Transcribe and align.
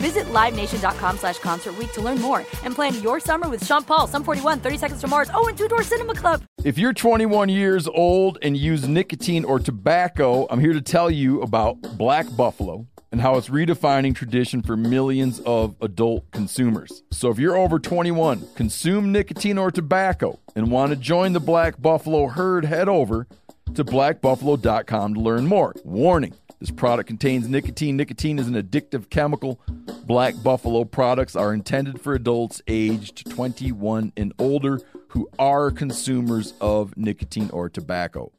Visit 0.00 0.24
LiveNation.com 0.32 1.18
slash 1.18 1.38
Concert 1.38 1.74
to 1.92 2.00
learn 2.00 2.20
more 2.20 2.38
and 2.64 2.74
plan 2.74 3.00
your 3.02 3.20
summer 3.20 3.48
with 3.48 3.64
Sean 3.64 3.84
Paul, 3.84 4.06
Sum 4.06 4.24
41, 4.24 4.60
30 4.60 4.78
Seconds 4.78 5.00
to 5.02 5.08
Mars, 5.08 5.30
oh, 5.34 5.46
and 5.46 5.56
Two 5.56 5.68
Door 5.68 5.82
Cinema 5.82 6.14
Club. 6.14 6.42
If 6.64 6.78
you're 6.78 6.94
21 6.94 7.50
years 7.50 7.86
old 7.86 8.38
and 8.40 8.56
use 8.56 8.88
nicotine 8.88 9.44
or 9.44 9.58
tobacco, 9.58 10.46
I'm 10.48 10.58
here 10.60 10.72
to 10.72 10.80
tell 10.80 11.10
you 11.10 11.42
about 11.42 11.80
Black 11.98 12.26
Buffalo 12.34 12.86
and 13.12 13.20
how 13.20 13.36
it's 13.36 13.48
redefining 13.48 14.14
tradition 14.14 14.62
for 14.62 14.76
millions 14.76 15.40
of 15.40 15.74
adult 15.80 16.30
consumers. 16.30 17.02
So 17.10 17.30
if 17.30 17.38
you're 17.38 17.56
over 17.56 17.78
21, 17.78 18.46
consume 18.54 19.12
nicotine 19.12 19.58
or 19.58 19.70
tobacco, 19.70 20.38
and 20.54 20.70
want 20.70 20.90
to 20.90 20.96
join 20.96 21.32
the 21.32 21.40
Black 21.40 21.80
Buffalo 21.80 22.28
herd, 22.28 22.64
head 22.64 22.88
over 22.88 23.26
to 23.74 23.84
blackbuffalo.com 23.84 25.14
to 25.14 25.20
learn 25.20 25.46
more. 25.46 25.74
Warning 25.84 26.34
this 26.60 26.70
product 26.70 27.06
contains 27.06 27.48
nicotine. 27.48 27.96
Nicotine 27.96 28.38
is 28.38 28.46
an 28.46 28.54
addictive 28.54 29.08
chemical. 29.08 29.60
Black 30.04 30.34
Buffalo 30.42 30.84
products 30.84 31.34
are 31.34 31.54
intended 31.54 32.00
for 32.00 32.14
adults 32.14 32.60
aged 32.68 33.30
21 33.30 34.12
and 34.16 34.32
older 34.38 34.80
who 35.08 35.28
are 35.38 35.70
consumers 35.70 36.52
of 36.60 36.96
nicotine 36.96 37.50
or 37.50 37.70
tobacco. 37.70 38.30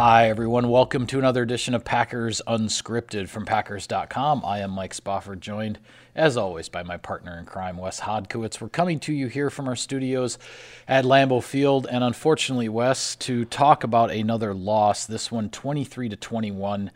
Hi, 0.00 0.28
everyone. 0.28 0.68
Welcome 0.68 1.08
to 1.08 1.18
another 1.18 1.42
edition 1.42 1.74
of 1.74 1.84
Packers 1.84 2.40
Unscripted 2.46 3.28
from 3.28 3.44
Packers.com. 3.44 4.44
I 4.44 4.60
am 4.60 4.70
Mike 4.70 4.94
Spofford, 4.94 5.40
joined, 5.40 5.80
as 6.14 6.36
always, 6.36 6.68
by 6.68 6.84
my 6.84 6.96
partner 6.96 7.36
in 7.36 7.46
crime, 7.46 7.78
Wes 7.78 7.98
Hodkiewicz. 7.98 8.60
We're 8.60 8.68
coming 8.68 9.00
to 9.00 9.12
you 9.12 9.26
here 9.26 9.50
from 9.50 9.66
our 9.66 9.74
studios 9.74 10.38
at 10.86 11.04
Lambeau 11.04 11.42
Field, 11.42 11.88
and 11.90 12.04
unfortunately, 12.04 12.68
Wes, 12.68 13.16
to 13.16 13.44
talk 13.44 13.82
about 13.82 14.12
another 14.12 14.54
loss. 14.54 15.04
This 15.04 15.32
one, 15.32 15.50
23 15.50 16.10
to 16.10 16.16
21, 16.16 16.92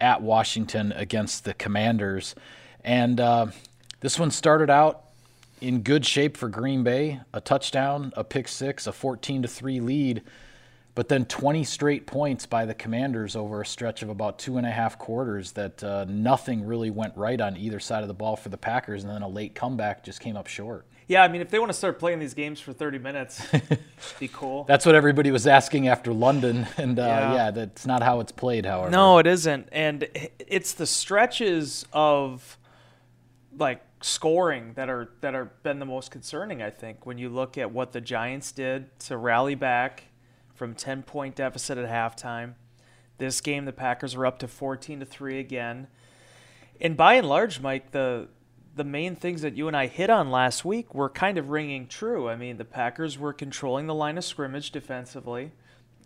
at 0.00 0.22
Washington 0.22 0.92
against 0.92 1.44
the 1.44 1.52
Commanders, 1.52 2.34
and 2.82 3.20
uh, 3.20 3.48
this 4.00 4.18
one 4.18 4.30
started 4.30 4.70
out 4.70 5.02
in 5.60 5.82
good 5.82 6.06
shape 6.06 6.38
for 6.38 6.48
Green 6.48 6.82
Bay. 6.82 7.20
A 7.34 7.40
touchdown, 7.42 8.14
a 8.16 8.24
pick 8.24 8.48
six, 8.48 8.86
a 8.86 8.92
14 8.92 9.42
to 9.42 9.48
three 9.48 9.78
lead 9.78 10.22
but 10.96 11.08
then 11.08 11.26
20 11.26 11.62
straight 11.62 12.06
points 12.06 12.46
by 12.46 12.64
the 12.64 12.72
Commanders 12.72 13.36
over 13.36 13.60
a 13.60 13.66
stretch 13.66 14.02
of 14.02 14.08
about 14.08 14.38
two 14.38 14.56
and 14.56 14.66
a 14.66 14.70
half 14.70 14.98
quarters 14.98 15.52
that 15.52 15.84
uh, 15.84 16.06
nothing 16.08 16.64
really 16.64 16.88
went 16.88 17.14
right 17.16 17.38
on 17.38 17.54
either 17.54 17.78
side 17.78 18.00
of 18.00 18.08
the 18.08 18.14
ball 18.14 18.34
for 18.34 18.48
the 18.48 18.56
Packers, 18.56 19.04
and 19.04 19.12
then 19.12 19.20
a 19.20 19.28
late 19.28 19.54
comeback 19.54 20.02
just 20.02 20.20
came 20.20 20.38
up 20.38 20.46
short. 20.46 20.86
Yeah, 21.06 21.22
I 21.22 21.28
mean, 21.28 21.42
if 21.42 21.50
they 21.50 21.58
want 21.58 21.68
to 21.68 21.76
start 21.76 21.98
playing 21.98 22.18
these 22.18 22.32
games 22.32 22.60
for 22.60 22.72
30 22.72 22.98
minutes, 22.98 23.46
be 24.18 24.26
cool. 24.26 24.64
That's 24.64 24.86
what 24.86 24.94
everybody 24.94 25.30
was 25.30 25.46
asking 25.46 25.86
after 25.86 26.14
London, 26.14 26.66
and 26.78 26.98
uh, 26.98 27.02
yeah. 27.02 27.34
yeah, 27.34 27.50
that's 27.50 27.84
not 27.84 28.02
how 28.02 28.20
it's 28.20 28.32
played. 28.32 28.64
However, 28.64 28.90
no, 28.90 29.18
it 29.18 29.26
isn't, 29.26 29.68
and 29.72 30.08
it's 30.38 30.72
the 30.72 30.86
stretches 30.86 31.84
of 31.92 32.56
like 33.58 33.82
scoring 34.00 34.72
that 34.76 34.88
are 34.88 35.10
that 35.20 35.34
are 35.34 35.44
been 35.62 35.78
the 35.78 35.84
most 35.84 36.10
concerning. 36.10 36.62
I 36.62 36.70
think 36.70 37.04
when 37.04 37.18
you 37.18 37.28
look 37.28 37.58
at 37.58 37.70
what 37.70 37.92
the 37.92 38.00
Giants 38.00 38.50
did 38.50 38.98
to 39.00 39.18
rally 39.18 39.54
back 39.54 40.04
from 40.56 40.74
10 40.74 41.02
point 41.02 41.36
deficit 41.36 41.78
at 41.78 41.88
halftime. 41.88 42.54
This 43.18 43.40
game, 43.40 43.64
the 43.64 43.72
Packers 43.72 44.16
were 44.16 44.26
up 44.26 44.38
to 44.40 44.48
14 44.48 45.00
to 45.00 45.06
3 45.06 45.38
again. 45.38 45.86
And 46.80 46.96
by 46.96 47.14
and 47.14 47.28
large, 47.28 47.60
Mike, 47.60 47.92
the 47.92 48.28
the 48.74 48.84
main 48.84 49.16
things 49.16 49.40
that 49.40 49.56
you 49.56 49.68
and 49.68 49.76
I 49.76 49.86
hit 49.86 50.10
on 50.10 50.30
last 50.30 50.62
week 50.62 50.94
were 50.94 51.08
kind 51.08 51.38
of 51.38 51.48
ringing 51.48 51.86
true. 51.86 52.28
I 52.28 52.36
mean, 52.36 52.58
the 52.58 52.64
Packers 52.64 53.18
were 53.18 53.32
controlling 53.32 53.86
the 53.86 53.94
line 53.94 54.18
of 54.18 54.24
scrimmage 54.24 54.70
defensively. 54.70 55.52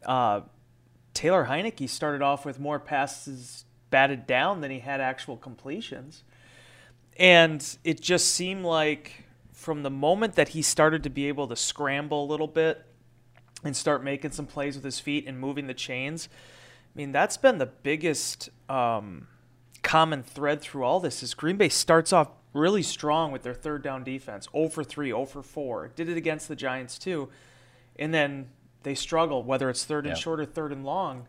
Uh, 0.06 0.43
Taylor 1.12 1.47
Heinicke 1.47 1.88
started 1.88 2.22
off 2.22 2.44
with 2.44 2.61
more 2.61 2.78
passes 2.78 3.65
batted 3.91 4.25
down 4.25 4.61
than 4.61 4.71
he 4.71 4.78
had 4.78 5.00
actual 5.00 5.37
completions. 5.37 6.22
And 7.17 7.77
it 7.82 8.00
just 8.00 8.28
seemed 8.28 8.65
like 8.65 9.25
from 9.53 9.82
the 9.82 9.91
moment 9.91 10.37
that 10.37 10.50
he 10.50 10.62
started 10.62 11.03
to 11.03 11.11
be 11.11 11.27
able 11.27 11.49
to 11.49 11.56
scramble 11.56 12.25
a 12.25 12.28
little 12.28 12.47
bit 12.47 12.87
and 13.65 13.76
start 13.76 14.03
making 14.03 14.31
some 14.32 14.47
plays 14.47 14.75
with 14.75 14.84
his 14.84 15.00
feet 15.00 15.26
and 15.26 15.38
moving 15.38 15.66
the 15.66 15.75
chains. 15.75 16.28
I 16.94 16.98
mean, 16.98 17.12
that's 17.12 17.37
been 17.37 17.59
the 17.59 17.66
biggest 17.66 18.48
um, 18.69 19.28
common 19.82 20.22
thread 20.22 20.60
through 20.60 20.84
all 20.84 21.00
this. 21.00 21.22
Is 21.22 21.34
Green 21.34 21.56
Bay 21.56 21.69
starts 21.69 22.12
off 22.12 22.31
really 22.53 22.82
strong 22.82 23.32
with 23.32 23.43
their 23.43 23.54
third 23.54 23.82
down 23.82 24.03
defense, 24.03 24.49
0 24.53 24.69
for 24.69 24.82
3, 24.82 25.09
0 25.09 25.25
for 25.26 25.43
4. 25.43 25.93
Did 25.94 26.09
it 26.09 26.16
against 26.16 26.49
the 26.49 26.56
Giants 26.56 26.99
too, 26.99 27.28
and 27.97 28.12
then 28.12 28.49
they 28.82 28.94
struggle 28.94 29.43
whether 29.43 29.69
it's 29.70 29.84
third 29.84 30.06
and 30.06 30.16
yeah. 30.16 30.20
short 30.20 30.41
or 30.41 30.47
third 30.47 30.72
and 30.72 30.84
long 30.84 31.28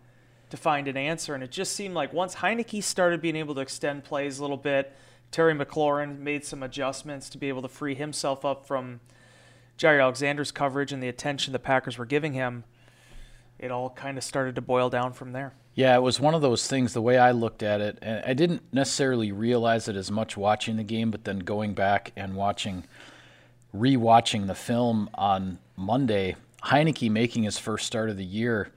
to 0.50 0.58
find 0.58 0.88
an 0.88 0.98
answer. 0.98 1.34
And 1.34 1.44
it 1.44 1.52
just 1.52 1.74
seemed 1.74 1.94
like 1.94 2.14
once 2.14 2.36
Heinicke 2.36 2.84
started 2.84 3.22
being 3.22 3.36
able 3.36 3.56
to 3.56 3.62
extend 3.62 4.04
plays 4.04 4.40
a 4.40 4.42
little 4.42 4.58
bit, 4.58 4.96
Terry 5.32 5.54
McLaurin 5.54 6.20
made 6.20 6.46
some 6.46 6.64
adjustments 6.64 7.30
to 7.30 7.38
be 7.38 7.50
able 7.50 7.62
to 7.62 7.68
free 7.68 7.96
himself 7.96 8.44
up 8.44 8.66
from 8.66 9.00
Jaire 9.82 10.00
Alexander's 10.00 10.52
coverage 10.52 10.94
and 10.94 11.02
the 11.02 11.08
attention 11.08 11.54
the 11.54 11.60
Packers 11.60 11.98
were 11.98 12.06
giving 12.06 12.34
him, 12.34 12.66
it 13.58 13.72
all 13.72 13.90
kind 13.90 14.16
of 14.16 14.24
started 14.24 14.54
to 14.54 14.62
boil 14.62 14.92
down 14.92 15.12
from 15.12 15.32
there. 15.32 15.54
Yeah, 15.74 15.96
it 15.96 16.02
was 16.02 16.20
one 16.20 16.36
of 16.36 16.44
those 16.44 16.68
things. 16.68 16.94
The 16.94 17.02
way 17.02 17.18
I 17.18 17.32
looked 17.32 17.64
at 17.64 17.82
it, 17.82 17.98
and 18.04 18.24
I 18.24 18.34
didn't 18.34 18.62
necessarily 18.72 19.32
realize 19.32 19.88
it 19.88 19.96
as 19.96 20.12
much 20.12 20.38
watching 20.38 20.78
the 20.78 20.84
game, 20.84 21.10
but 21.10 21.24
then 21.24 21.40
going 21.40 21.74
back 21.74 22.12
and 22.16 22.36
watching, 22.36 22.84
re-watching 23.74 24.46
the 24.46 24.54
film 24.54 25.10
on 25.16 25.58
Monday, 25.76 26.36
Heinicke 26.66 27.10
making 27.10 27.44
his 27.44 27.58
first 27.58 27.88
start 27.88 28.12
of 28.12 28.18
the 28.18 28.24
year, 28.24 28.70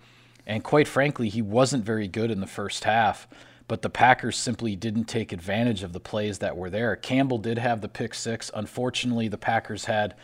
and 0.46 0.64
quite 0.64 0.88
frankly, 0.88 1.28
he 1.28 1.42
wasn't 1.42 1.84
very 1.84 2.08
good 2.08 2.30
in 2.30 2.40
the 2.40 2.46
first 2.46 2.84
half. 2.84 3.28
But 3.66 3.82
the 3.82 3.90
Packers 3.90 4.36
simply 4.36 4.76
didn't 4.76 5.04
take 5.04 5.32
advantage 5.32 5.82
of 5.82 5.92
the 5.92 6.00
plays 6.00 6.38
that 6.38 6.56
were 6.56 6.68
there. 6.68 6.96
Campbell 6.96 7.38
did 7.38 7.58
have 7.58 7.80
the 7.80 7.88
pick 7.88 8.14
six. 8.14 8.50
Unfortunately, 8.54 9.26
the 9.28 9.38
Packers 9.38 9.86
had 9.86 10.14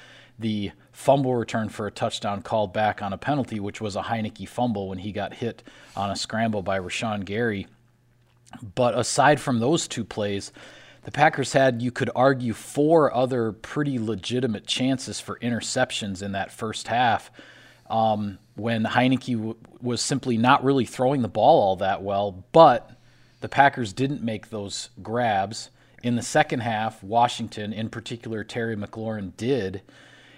the 0.40 0.72
fumble 0.92 1.34
return 1.34 1.68
for 1.68 1.86
a 1.86 1.90
touchdown 1.90 2.42
called 2.42 2.72
back 2.72 3.02
on 3.02 3.12
a 3.12 3.18
penalty, 3.18 3.60
which 3.60 3.80
was 3.80 3.94
a 3.94 4.02
Heinicke 4.02 4.48
fumble 4.48 4.88
when 4.88 4.98
he 4.98 5.12
got 5.12 5.34
hit 5.34 5.62
on 5.96 6.10
a 6.10 6.16
scramble 6.16 6.62
by 6.62 6.80
Rashan 6.80 7.24
Gary. 7.24 7.66
But 8.74 8.98
aside 8.98 9.40
from 9.40 9.60
those 9.60 9.86
two 9.86 10.04
plays, 10.04 10.52
the 11.04 11.10
Packers 11.10 11.52
had, 11.52 11.80
you 11.80 11.90
could 11.90 12.10
argue, 12.14 12.52
four 12.52 13.14
other 13.14 13.52
pretty 13.52 13.98
legitimate 13.98 14.66
chances 14.66 15.20
for 15.20 15.38
interceptions 15.38 16.22
in 16.22 16.32
that 16.32 16.52
first 16.52 16.88
half 16.88 17.30
um, 17.88 18.38
when 18.54 18.84
Heinicke 18.84 19.36
w- 19.36 19.56
was 19.80 20.02
simply 20.02 20.36
not 20.36 20.64
really 20.64 20.84
throwing 20.84 21.22
the 21.22 21.28
ball 21.28 21.62
all 21.62 21.76
that 21.76 22.02
well. 22.02 22.44
But 22.52 22.90
the 23.40 23.48
Packers 23.48 23.92
didn't 23.92 24.22
make 24.22 24.50
those 24.50 24.90
grabs. 25.02 25.70
In 26.02 26.16
the 26.16 26.22
second 26.22 26.60
half, 26.60 27.02
Washington, 27.02 27.72
in 27.72 27.88
particular 27.88 28.44
Terry 28.44 28.76
McLaurin, 28.76 29.36
did. 29.36 29.82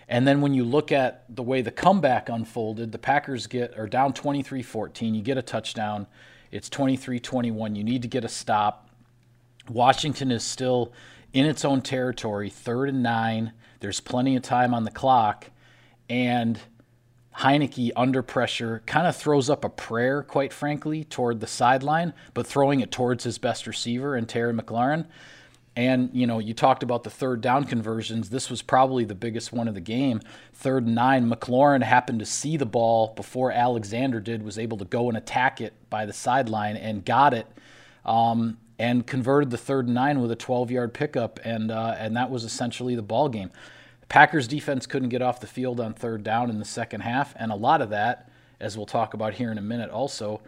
And 0.08 0.26
then 0.26 0.40
when 0.40 0.54
you 0.54 0.64
look 0.64 0.92
at 0.92 1.24
the 1.34 1.42
way 1.42 1.62
the 1.62 1.70
comeback 1.70 2.28
unfolded, 2.28 2.92
the 2.92 2.98
Packers 2.98 3.46
get 3.46 3.78
are 3.78 3.86
down 3.86 4.12
23-14. 4.12 5.14
You 5.14 5.22
get 5.22 5.38
a 5.38 5.42
touchdown. 5.42 6.06
It's 6.50 6.68
23-21. 6.68 7.76
You 7.76 7.84
need 7.84 8.02
to 8.02 8.08
get 8.08 8.24
a 8.24 8.28
stop. 8.28 8.88
Washington 9.68 10.30
is 10.30 10.44
still 10.44 10.92
in 11.32 11.46
its 11.46 11.64
own 11.64 11.80
territory, 11.80 12.50
third 12.50 12.88
and 12.88 13.02
nine. 13.02 13.52
There's 13.81 14.00
plenty 14.00 14.37
of 14.37 14.43
time 14.43 14.75
on 14.75 14.84
the 14.84 14.90
clock. 14.90 15.50
And 16.08 16.60
Heinicke, 17.38 17.93
under 17.96 18.22
pressure, 18.22 18.82
kind 18.84 19.06
of 19.06 19.16
throws 19.16 19.48
up 19.48 19.64
a 19.64 19.70
prayer, 19.70 20.22
quite 20.22 20.52
frankly, 20.52 21.05
toward 21.05 21.40
the 21.40 21.46
sideline, 21.46 22.12
but 22.34 22.46
throwing 22.46 22.81
it 22.81 22.90
towards 22.90 23.25
his 23.25 23.38
best 23.38 23.66
receiver 23.66 24.14
and 24.14 24.28
Terry 24.28 24.52
McLaurin. 24.52 25.06
And, 25.74 26.10
you 26.12 26.26
know, 26.26 26.38
you 26.38 26.52
talked 26.52 26.82
about 26.82 27.02
the 27.02 27.10
third 27.10 27.40
down 27.40 27.64
conversions. 27.64 28.28
This 28.28 28.50
was 28.50 28.60
probably 28.60 29.04
the 29.04 29.14
biggest 29.14 29.52
one 29.52 29.69
of 29.69 29.74
the 29.74 29.80
game. 29.80 30.20
Third 30.52 30.84
and 30.84 30.94
nine, 30.94 31.30
McLaurin 31.30 31.82
happened 31.82 32.19
to 32.19 32.26
see 32.26 32.58
the 32.58 32.66
ball 32.66 33.14
before 33.16 33.50
Alexander 33.50 34.20
did, 34.20 34.42
was 34.42 34.58
able 34.58 34.76
to 34.78 34.84
go 34.84 35.08
and 35.08 35.16
attack 35.16 35.62
it 35.62 35.72
by 35.88 36.04
the 36.04 36.12
sideline 36.12 36.76
and 36.76 37.04
got 37.04 37.32
it 37.32 37.46
um, 38.04 38.58
and 38.78 39.06
converted 39.06 39.50
the 39.50 39.56
third 39.56 39.86
and 39.86 39.94
nine 39.94 40.20
with 40.20 40.30
a 40.30 40.36
12 40.36 40.70
yard 40.70 40.92
pickup. 40.92 41.40
And, 41.42 41.70
uh, 41.70 41.96
and 41.98 42.16
that 42.16 42.30
was 42.30 42.44
essentially 42.44 42.94
the 42.94 43.02
ball 43.02 43.30
game. 43.30 43.50
Packers 44.10 44.46
defense 44.46 44.86
couldn't 44.86 45.08
get 45.08 45.22
off 45.22 45.40
the 45.40 45.46
field 45.46 45.80
on 45.80 45.94
third 45.94 46.22
down 46.22 46.50
in 46.50 46.58
the 46.58 46.66
second 46.66 47.00
half. 47.00 47.34
And 47.38 47.50
a 47.50 47.56
lot 47.56 47.80
of 47.80 47.88
that, 47.90 48.28
as 48.60 48.76
we'll 48.76 48.84
talk 48.84 49.14
about 49.14 49.32
here 49.32 49.50
in 49.50 49.56
a 49.56 49.62
minute 49.62 49.88
also, 49.88 50.42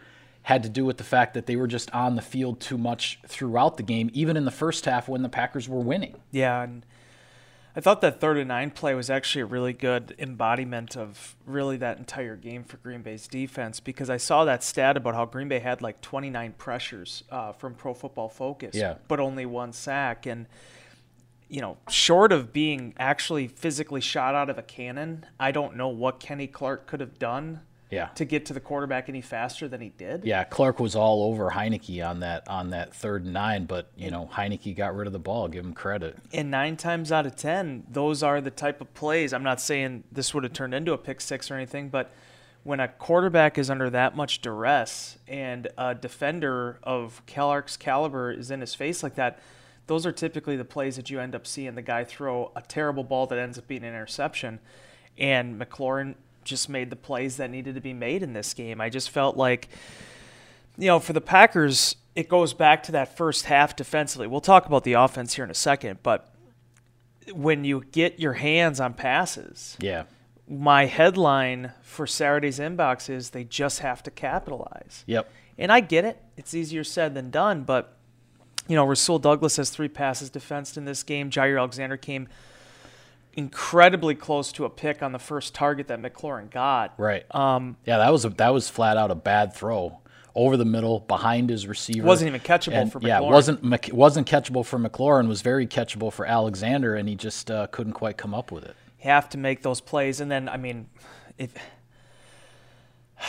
had 0.44 0.62
to 0.62 0.68
do 0.68 0.84
with 0.84 0.98
the 0.98 1.04
fact 1.04 1.34
that 1.34 1.46
they 1.46 1.56
were 1.56 1.66
just 1.66 1.90
on 1.92 2.16
the 2.16 2.22
field 2.22 2.60
too 2.60 2.78
much 2.78 3.18
throughout 3.26 3.76
the 3.76 3.82
game, 3.82 4.10
even 4.12 4.36
in 4.36 4.44
the 4.44 4.50
first 4.50 4.84
half 4.84 5.08
when 5.08 5.22
the 5.22 5.28
Packers 5.28 5.68
were 5.68 5.80
winning. 5.80 6.16
Yeah, 6.30 6.62
and 6.62 6.84
I 7.74 7.80
thought 7.80 8.02
that 8.02 8.20
third 8.20 8.36
and 8.36 8.48
nine 8.48 8.70
play 8.70 8.94
was 8.94 9.08
actually 9.10 9.40
a 9.42 9.46
really 9.46 9.72
good 9.72 10.14
embodiment 10.18 10.96
of 10.96 11.34
really 11.46 11.76
that 11.78 11.98
entire 11.98 12.36
game 12.36 12.62
for 12.62 12.76
Green 12.76 13.00
Bay's 13.02 13.26
defense 13.26 13.80
because 13.80 14.08
I 14.10 14.16
saw 14.18 14.44
that 14.44 14.62
stat 14.62 14.96
about 14.96 15.14
how 15.14 15.24
Green 15.24 15.48
Bay 15.48 15.58
had 15.60 15.82
like 15.82 16.00
29 16.02 16.52
pressures 16.58 17.24
uh, 17.30 17.52
from 17.52 17.74
Pro 17.74 17.94
Football 17.94 18.28
Focus, 18.28 18.76
Yeah. 18.76 18.94
but 19.08 19.18
only 19.18 19.46
one 19.46 19.72
sack. 19.72 20.24
And, 20.26 20.46
you 21.48 21.60
know, 21.62 21.78
short 21.88 22.32
of 22.32 22.52
being 22.52 22.94
actually 22.98 23.48
physically 23.48 24.00
shot 24.02 24.34
out 24.34 24.50
of 24.50 24.58
a 24.58 24.62
cannon, 24.62 25.24
I 25.40 25.50
don't 25.52 25.74
know 25.74 25.88
what 25.88 26.20
Kenny 26.20 26.46
Clark 26.46 26.86
could 26.86 27.00
have 27.00 27.18
done 27.18 27.62
Yeah. 27.94 28.06
to 28.16 28.24
get 28.24 28.46
to 28.46 28.52
the 28.52 28.60
quarterback 28.60 29.08
any 29.08 29.20
faster 29.20 29.68
than 29.68 29.80
he 29.80 29.90
did. 29.90 30.24
Yeah, 30.24 30.44
Clark 30.44 30.80
was 30.80 30.94
all 30.96 31.22
over 31.24 31.50
Heinicke 31.50 32.04
on 32.04 32.20
that 32.20 32.48
on 32.48 32.70
that 32.70 32.94
third 32.94 33.24
and 33.24 33.32
nine, 33.32 33.66
but 33.66 33.90
you 33.96 34.10
know 34.10 34.28
Heinicke 34.32 34.76
got 34.76 34.94
rid 34.96 35.06
of 35.06 35.12
the 35.12 35.18
ball. 35.18 35.48
Give 35.48 35.64
him 35.64 35.74
credit. 35.74 36.16
And 36.32 36.50
nine 36.50 36.76
times 36.76 37.12
out 37.12 37.26
of 37.26 37.36
ten, 37.36 37.84
those 37.90 38.22
are 38.22 38.40
the 38.40 38.50
type 38.50 38.80
of 38.80 38.92
plays. 38.94 39.32
I'm 39.32 39.42
not 39.42 39.60
saying 39.60 40.04
this 40.12 40.34
would 40.34 40.44
have 40.44 40.52
turned 40.52 40.74
into 40.74 40.92
a 40.92 40.98
pick 40.98 41.20
six 41.20 41.50
or 41.50 41.54
anything, 41.54 41.88
but 41.88 42.12
when 42.64 42.80
a 42.80 42.88
quarterback 42.88 43.58
is 43.58 43.68
under 43.68 43.90
that 43.90 44.16
much 44.16 44.40
duress 44.40 45.18
and 45.28 45.68
a 45.76 45.94
defender 45.94 46.78
of 46.82 47.22
Clark's 47.26 47.76
caliber 47.76 48.32
is 48.32 48.50
in 48.50 48.60
his 48.60 48.74
face 48.74 49.02
like 49.02 49.14
that, 49.16 49.38
those 49.86 50.06
are 50.06 50.12
typically 50.12 50.56
the 50.56 50.64
plays 50.64 50.96
that 50.96 51.10
you 51.10 51.20
end 51.20 51.34
up 51.34 51.46
seeing 51.46 51.74
the 51.74 51.82
guy 51.82 52.04
throw 52.04 52.50
a 52.56 52.62
terrible 52.62 53.04
ball 53.04 53.26
that 53.26 53.38
ends 53.38 53.58
up 53.58 53.68
being 53.68 53.82
an 53.84 53.90
interception. 53.90 54.60
And 55.18 55.60
McLaurin 55.60 56.14
just 56.44 56.68
made 56.68 56.90
the 56.90 56.96
plays 56.96 57.36
that 57.38 57.50
needed 57.50 57.74
to 57.74 57.80
be 57.80 57.92
made 57.92 58.22
in 58.22 58.32
this 58.32 58.54
game. 58.54 58.80
I 58.80 58.88
just 58.88 59.10
felt 59.10 59.36
like 59.36 59.68
you 60.76 60.86
know, 60.88 60.98
for 60.98 61.12
the 61.12 61.20
Packers, 61.20 61.94
it 62.16 62.28
goes 62.28 62.52
back 62.52 62.82
to 62.84 62.92
that 62.92 63.16
first 63.16 63.44
half 63.46 63.76
defensively. 63.76 64.26
We'll 64.26 64.40
talk 64.40 64.66
about 64.66 64.82
the 64.84 64.94
offense 64.94 65.34
here 65.34 65.44
in 65.44 65.50
a 65.50 65.54
second, 65.54 66.00
but 66.02 66.34
when 67.32 67.64
you 67.64 67.84
get 67.92 68.18
your 68.20 68.34
hands 68.34 68.80
on 68.80 68.94
passes, 68.94 69.76
Yeah, 69.80 70.04
my 70.48 70.86
headline 70.86 71.72
for 71.82 72.06
Saturday's 72.06 72.58
inbox 72.58 73.08
is 73.08 73.30
they 73.30 73.44
just 73.44 73.78
have 73.80 74.02
to 74.02 74.10
capitalize. 74.10 75.04
yep, 75.06 75.30
And 75.56 75.72
I 75.72 75.80
get 75.80 76.04
it. 76.04 76.20
It's 76.36 76.54
easier 76.54 76.84
said 76.84 77.14
than 77.14 77.30
done, 77.30 77.62
but 77.62 77.96
you 78.68 78.76
know, 78.76 78.84
Rasul 78.84 79.18
Douglas 79.18 79.56
has 79.56 79.70
three 79.70 79.88
passes 79.88 80.28
defensed 80.30 80.76
in 80.76 80.86
this 80.86 81.02
game. 81.02 81.30
Jaire 81.30 81.58
Alexander 81.58 81.96
came 81.96 82.28
incredibly 83.36 84.14
close 84.14 84.50
to 84.52 84.64
a 84.64 84.70
pick 84.70 85.02
on 85.02 85.12
the 85.12 85.18
first 85.18 85.54
target 85.54 85.88
that 85.88 86.00
McLaurin 86.00 86.50
got. 86.50 86.94
right. 86.98 87.24
Um, 87.34 87.76
yeah, 87.86 87.98
that 87.98 88.10
was 88.12 88.24
a, 88.24 88.30
that 88.30 88.52
was 88.54 88.68
flat 88.68 88.96
out 88.96 89.10
a 89.10 89.14
bad 89.14 89.54
throw 89.54 90.00
over 90.36 90.56
the 90.56 90.64
middle 90.64 91.00
behind 91.00 91.48
his 91.50 91.66
receiver. 91.68 92.06
Wasn't 92.06 92.26
even 92.28 92.40
catchable 92.40 92.72
And, 92.74 92.90
for 92.92 93.00
Yeah, 93.00 93.20
McLaurin. 93.20 93.30
wasn't 93.30 93.92
wasn't 93.92 94.28
catchable 94.28 94.64
for 94.64 94.78
McLaurin. 94.78 95.28
Was 95.28 95.42
very 95.42 95.66
catchable 95.66 96.12
for 96.12 96.26
Alexander, 96.26 96.94
and 96.96 97.08
he 97.08 97.14
just 97.14 97.50
uh, 97.50 97.66
couldn't 97.68 97.92
quite 97.92 98.16
come 98.16 98.34
up 98.34 98.50
with 98.50 98.64
it. 98.64 98.74
You 99.02 99.10
have 99.10 99.28
to 99.30 99.38
make 99.38 99.62
those 99.62 99.80
plays. 99.80 100.20
And 100.20 100.30
then, 100.30 100.48
I 100.48 100.56
mean, 100.56 100.88
if 101.38 101.54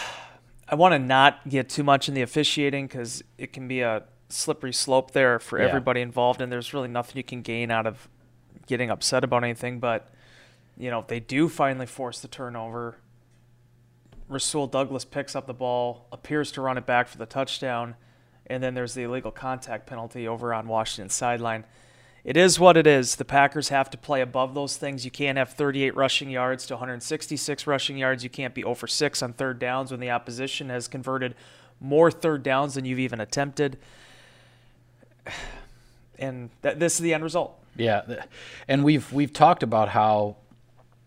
I 0.67 0.75
want 0.75 0.93
to 0.93 0.99
not 0.99 1.47
get 1.47 1.69
too 1.69 1.83
much 1.83 2.07
in 2.09 2.15
the 2.15 2.21
officiating 2.23 2.87
because 2.87 3.23
it 3.37 3.53
can 3.53 3.67
be 3.67 3.81
a 3.81 4.03
slippery 4.29 4.73
slope 4.73 5.11
there 5.11 5.37
for 5.37 5.59
Yeah. 5.59 5.67
everybody 5.67 6.01
involved, 6.01 6.41
and 6.41 6.51
there's 6.51 6.73
really 6.73 6.87
nothing 6.87 7.17
you 7.17 7.23
can 7.23 7.41
gain 7.41 7.69
out 7.69 7.85
of 7.85 8.09
getting 8.65 8.89
upset 8.89 9.23
about 9.23 9.43
anything. 9.43 9.79
But 9.79 10.09
you 10.77 10.89
know, 10.89 10.99
if 10.99 11.07
they 11.07 11.19
do 11.19 11.47
finally 11.49 11.85
force 11.85 12.19
the 12.19 12.27
turnover, 12.27 12.97
Rasul 14.27 14.67
Douglas 14.67 15.05
picks 15.05 15.35
up 15.35 15.47
the 15.47 15.53
ball, 15.53 16.07
appears 16.11 16.51
to 16.53 16.61
run 16.61 16.77
it 16.77 16.85
back 16.85 17.07
for 17.07 17.17
the 17.17 17.25
touchdown, 17.25 17.95
and 18.47 18.61
then 18.61 18.73
there's 18.73 18.93
the 18.93 19.03
illegal 19.03 19.31
contact 19.31 19.85
penalty 19.85 20.27
over 20.27 20.53
on 20.53 20.67
Washington's 20.67 21.13
sideline. 21.13 21.63
It 22.23 22.37
is 22.37 22.59
what 22.59 22.75
it 22.75 22.87
is. 22.87 23.17
The 23.17 23.25
Packers 23.25 23.69
have 23.69 23.91
to 23.91 23.99
play 23.99 24.21
above 24.21 24.55
those 24.55 24.77
things. 24.77 25.05
You 25.05 25.11
can't 25.11 25.37
have 25.37 25.53
38 25.53 25.95
rushing 25.95 26.31
yards 26.31 26.65
to 26.65 26.73
166 26.73 27.67
rushing 27.67 27.97
yards. 27.99 28.23
You 28.23 28.31
can't 28.31 28.55
be 28.55 28.63
0 28.63 28.73
for 28.73 28.87
6 28.87 29.21
on 29.21 29.33
third 29.33 29.59
downs 29.59 29.91
when 29.91 29.99
the 29.99 30.09
opposition 30.09 30.69
has 30.69 30.87
converted 30.87 31.35
more 31.79 32.09
third 32.09 32.41
downs 32.41 32.73
than 32.73 32.85
you've 32.85 32.99
even 32.99 33.21
attempted. 33.21 33.77
And 36.17 36.49
that, 36.61 36.79
this 36.79 36.93
is 36.93 37.01
the 37.01 37.13
end 37.13 37.25
result. 37.25 37.61
Yeah, 37.77 38.23
and 38.67 38.83
we've 38.83 39.11
we've 39.11 39.33
talked 39.33 39.63
about 39.63 39.89
how 39.89 40.37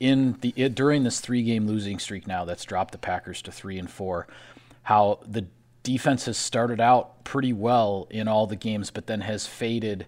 in 0.00 0.36
the 0.40 0.52
it, 0.56 0.74
during 0.74 1.04
this 1.04 1.20
three 1.20 1.42
game 1.42 1.66
losing 1.66 1.98
streak 1.98 2.26
now 2.26 2.44
that's 2.44 2.64
dropped 2.64 2.92
the 2.92 2.98
Packers 2.98 3.42
to 3.42 3.52
three 3.52 3.78
and 3.78 3.90
four, 3.90 4.26
how 4.82 5.20
the 5.26 5.46
defense 5.82 6.26
has 6.26 6.36
started 6.36 6.80
out 6.80 7.24
pretty 7.24 7.52
well 7.52 8.06
in 8.10 8.28
all 8.28 8.46
the 8.46 8.56
games, 8.56 8.90
but 8.90 9.06
then 9.06 9.22
has 9.22 9.46
faded 9.46 10.06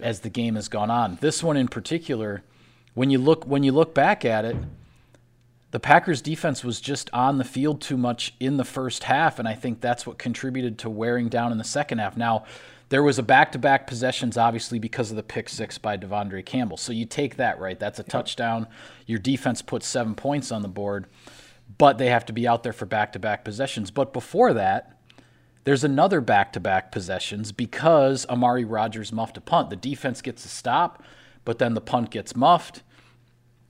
as 0.00 0.20
the 0.20 0.30
game 0.30 0.54
has 0.54 0.68
gone 0.68 0.90
on. 0.90 1.16
This 1.20 1.42
one 1.42 1.56
in 1.56 1.68
particular, 1.68 2.42
when 2.94 3.10
you 3.10 3.18
look 3.18 3.46
when 3.46 3.62
you 3.62 3.72
look 3.72 3.94
back 3.94 4.24
at 4.24 4.44
it, 4.44 4.56
the 5.70 5.80
Packers 5.80 6.20
defense 6.20 6.62
was 6.62 6.80
just 6.80 7.08
on 7.14 7.38
the 7.38 7.44
field 7.44 7.80
too 7.80 7.96
much 7.96 8.34
in 8.38 8.58
the 8.58 8.64
first 8.64 9.04
half, 9.04 9.38
and 9.38 9.48
I 9.48 9.54
think 9.54 9.80
that's 9.80 10.06
what 10.06 10.18
contributed 10.18 10.78
to 10.80 10.90
wearing 10.90 11.28
down 11.28 11.50
in 11.50 11.58
the 11.58 11.64
second 11.64 11.98
half. 11.98 12.16
Now, 12.16 12.44
there 12.92 13.02
was 13.02 13.18
a 13.18 13.22
back-to-back 13.22 13.86
possessions, 13.86 14.36
obviously, 14.36 14.78
because 14.78 15.08
of 15.08 15.16
the 15.16 15.22
pick 15.22 15.48
six 15.48 15.78
by 15.78 15.96
De'Vondre 15.96 16.44
Campbell. 16.44 16.76
So 16.76 16.92
you 16.92 17.06
take 17.06 17.36
that 17.36 17.58
right. 17.58 17.80
That's 17.80 17.98
a 17.98 18.02
touchdown. 18.02 18.66
Your 19.06 19.18
defense 19.18 19.62
puts 19.62 19.86
seven 19.86 20.14
points 20.14 20.52
on 20.52 20.60
the 20.60 20.68
board, 20.68 21.06
but 21.78 21.96
they 21.96 22.10
have 22.10 22.26
to 22.26 22.34
be 22.34 22.46
out 22.46 22.64
there 22.64 22.74
for 22.74 22.84
back-to-back 22.84 23.46
possessions. 23.46 23.90
But 23.90 24.12
before 24.12 24.52
that, 24.52 25.00
there's 25.64 25.84
another 25.84 26.20
back-to-back 26.20 26.92
possessions 26.92 27.50
because 27.50 28.26
Amari 28.26 28.66
Rodgers 28.66 29.10
muffed 29.10 29.38
a 29.38 29.40
punt. 29.40 29.70
The 29.70 29.76
defense 29.76 30.20
gets 30.20 30.44
a 30.44 30.48
stop, 30.48 31.02
but 31.46 31.58
then 31.58 31.72
the 31.72 31.80
punt 31.80 32.10
gets 32.10 32.36
muffed. 32.36 32.82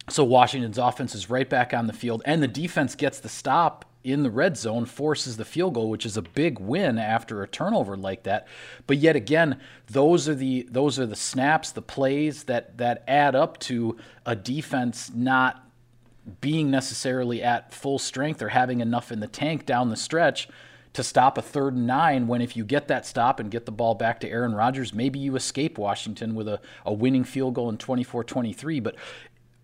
So 0.08 0.24
Washington's 0.24 0.78
offense 0.78 1.14
is 1.14 1.30
right 1.30 1.48
back 1.48 1.72
on 1.72 1.86
the 1.86 1.92
field, 1.92 2.22
and 2.26 2.42
the 2.42 2.48
defense 2.48 2.96
gets 2.96 3.20
the 3.20 3.28
stop 3.28 3.84
in 4.04 4.22
the 4.22 4.30
red 4.30 4.56
zone, 4.56 4.84
forces 4.84 5.36
the 5.36 5.44
field 5.44 5.74
goal, 5.74 5.88
which 5.90 6.06
is 6.06 6.16
a 6.16 6.22
big 6.22 6.58
win 6.58 6.98
after 6.98 7.42
a 7.42 7.48
turnover 7.48 7.96
like 7.96 8.24
that. 8.24 8.48
But 8.86 8.98
yet 8.98 9.16
again, 9.16 9.60
those 9.88 10.28
are 10.28 10.34
the 10.34 10.66
those 10.70 10.98
are 10.98 11.06
the 11.06 11.16
snaps, 11.16 11.72
the 11.72 11.82
plays 11.82 12.44
that 12.44 12.78
that 12.78 13.04
add 13.06 13.34
up 13.34 13.58
to 13.60 13.96
a 14.26 14.34
defense 14.34 15.10
not 15.14 15.66
being 16.40 16.70
necessarily 16.70 17.42
at 17.42 17.72
full 17.72 17.98
strength 17.98 18.42
or 18.42 18.48
having 18.48 18.80
enough 18.80 19.10
in 19.10 19.20
the 19.20 19.26
tank 19.26 19.66
down 19.66 19.90
the 19.90 19.96
stretch 19.96 20.48
to 20.92 21.02
stop 21.02 21.38
a 21.38 21.42
third 21.42 21.74
and 21.74 21.86
nine 21.86 22.26
when 22.26 22.42
if 22.42 22.56
you 22.56 22.64
get 22.64 22.88
that 22.88 23.06
stop 23.06 23.40
and 23.40 23.50
get 23.50 23.64
the 23.64 23.72
ball 23.72 23.94
back 23.94 24.20
to 24.20 24.28
Aaron 24.28 24.54
Rodgers, 24.54 24.92
maybe 24.92 25.18
you 25.18 25.36
escape 25.36 25.78
Washington 25.78 26.34
with 26.34 26.48
a, 26.48 26.60
a 26.84 26.92
winning 26.92 27.24
field 27.24 27.54
goal 27.54 27.70
in 27.70 27.78
24-23. 27.78 28.82
But 28.82 28.96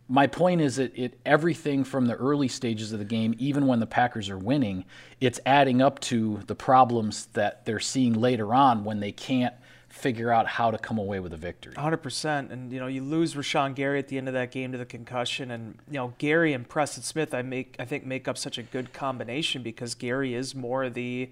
my 0.09 0.27
point 0.27 0.61
is 0.61 0.77
that 0.77 0.97
it 0.97 1.19
everything 1.27 1.85
from 1.85 2.07
the 2.07 2.15
early 2.15 2.49
stages 2.49 2.93
of 2.93 2.99
the 2.99 3.05
game, 3.05 3.35
even 3.38 3.67
when 3.67 3.79
the 3.79 3.87
Packers 3.87 4.31
are 4.31 4.38
winning, 4.38 4.85
it's 5.21 5.38
adding 5.45 5.83
up 5.83 6.00
to 6.00 6.41
the 6.47 6.55
problems 6.55 7.27
that 7.35 7.67
they're 7.67 7.79
seeing 7.79 8.15
later 8.15 8.55
on 8.55 8.85
when 8.85 9.00
they 9.00 9.12
can't 9.12 9.55
figure 9.88 10.31
out 10.31 10.47
how 10.47 10.71
to 10.71 10.79
come 10.79 10.99
away 10.99 11.21
with 11.21 11.33
a 11.33 11.37
victory. 11.37 11.75
100%. 11.75 12.50
And, 12.50 12.73
you 12.73 12.79
know, 12.79 12.87
you 12.87 13.03
lose 13.03 13.35
Rashan 13.35 13.75
Gary 13.75 13.99
at 13.99 14.09
the 14.09 14.17
end 14.17 14.29
of 14.29 14.35
that 14.35 14.50
game 14.50 14.73
to 14.73 14.79
the 14.79 14.87
concussion. 14.87 15.50
And, 15.50 15.79
you 15.88 15.95
know, 15.95 16.15
Gary 16.19 16.53
and 16.53 16.69
Preston 16.69 17.03
Smith, 17.03 17.35
I 17.35 17.43
make 17.43 17.77
I 17.79 17.85
think 17.85 18.07
make 18.07 18.29
up 18.29 18.38
such 18.38 18.59
a 18.59 18.62
good 18.62 18.93
combination 18.93 19.62
because 19.62 19.95
Gary 19.95 20.35
is 20.35 20.55
more 20.55 20.88
the 20.88 21.31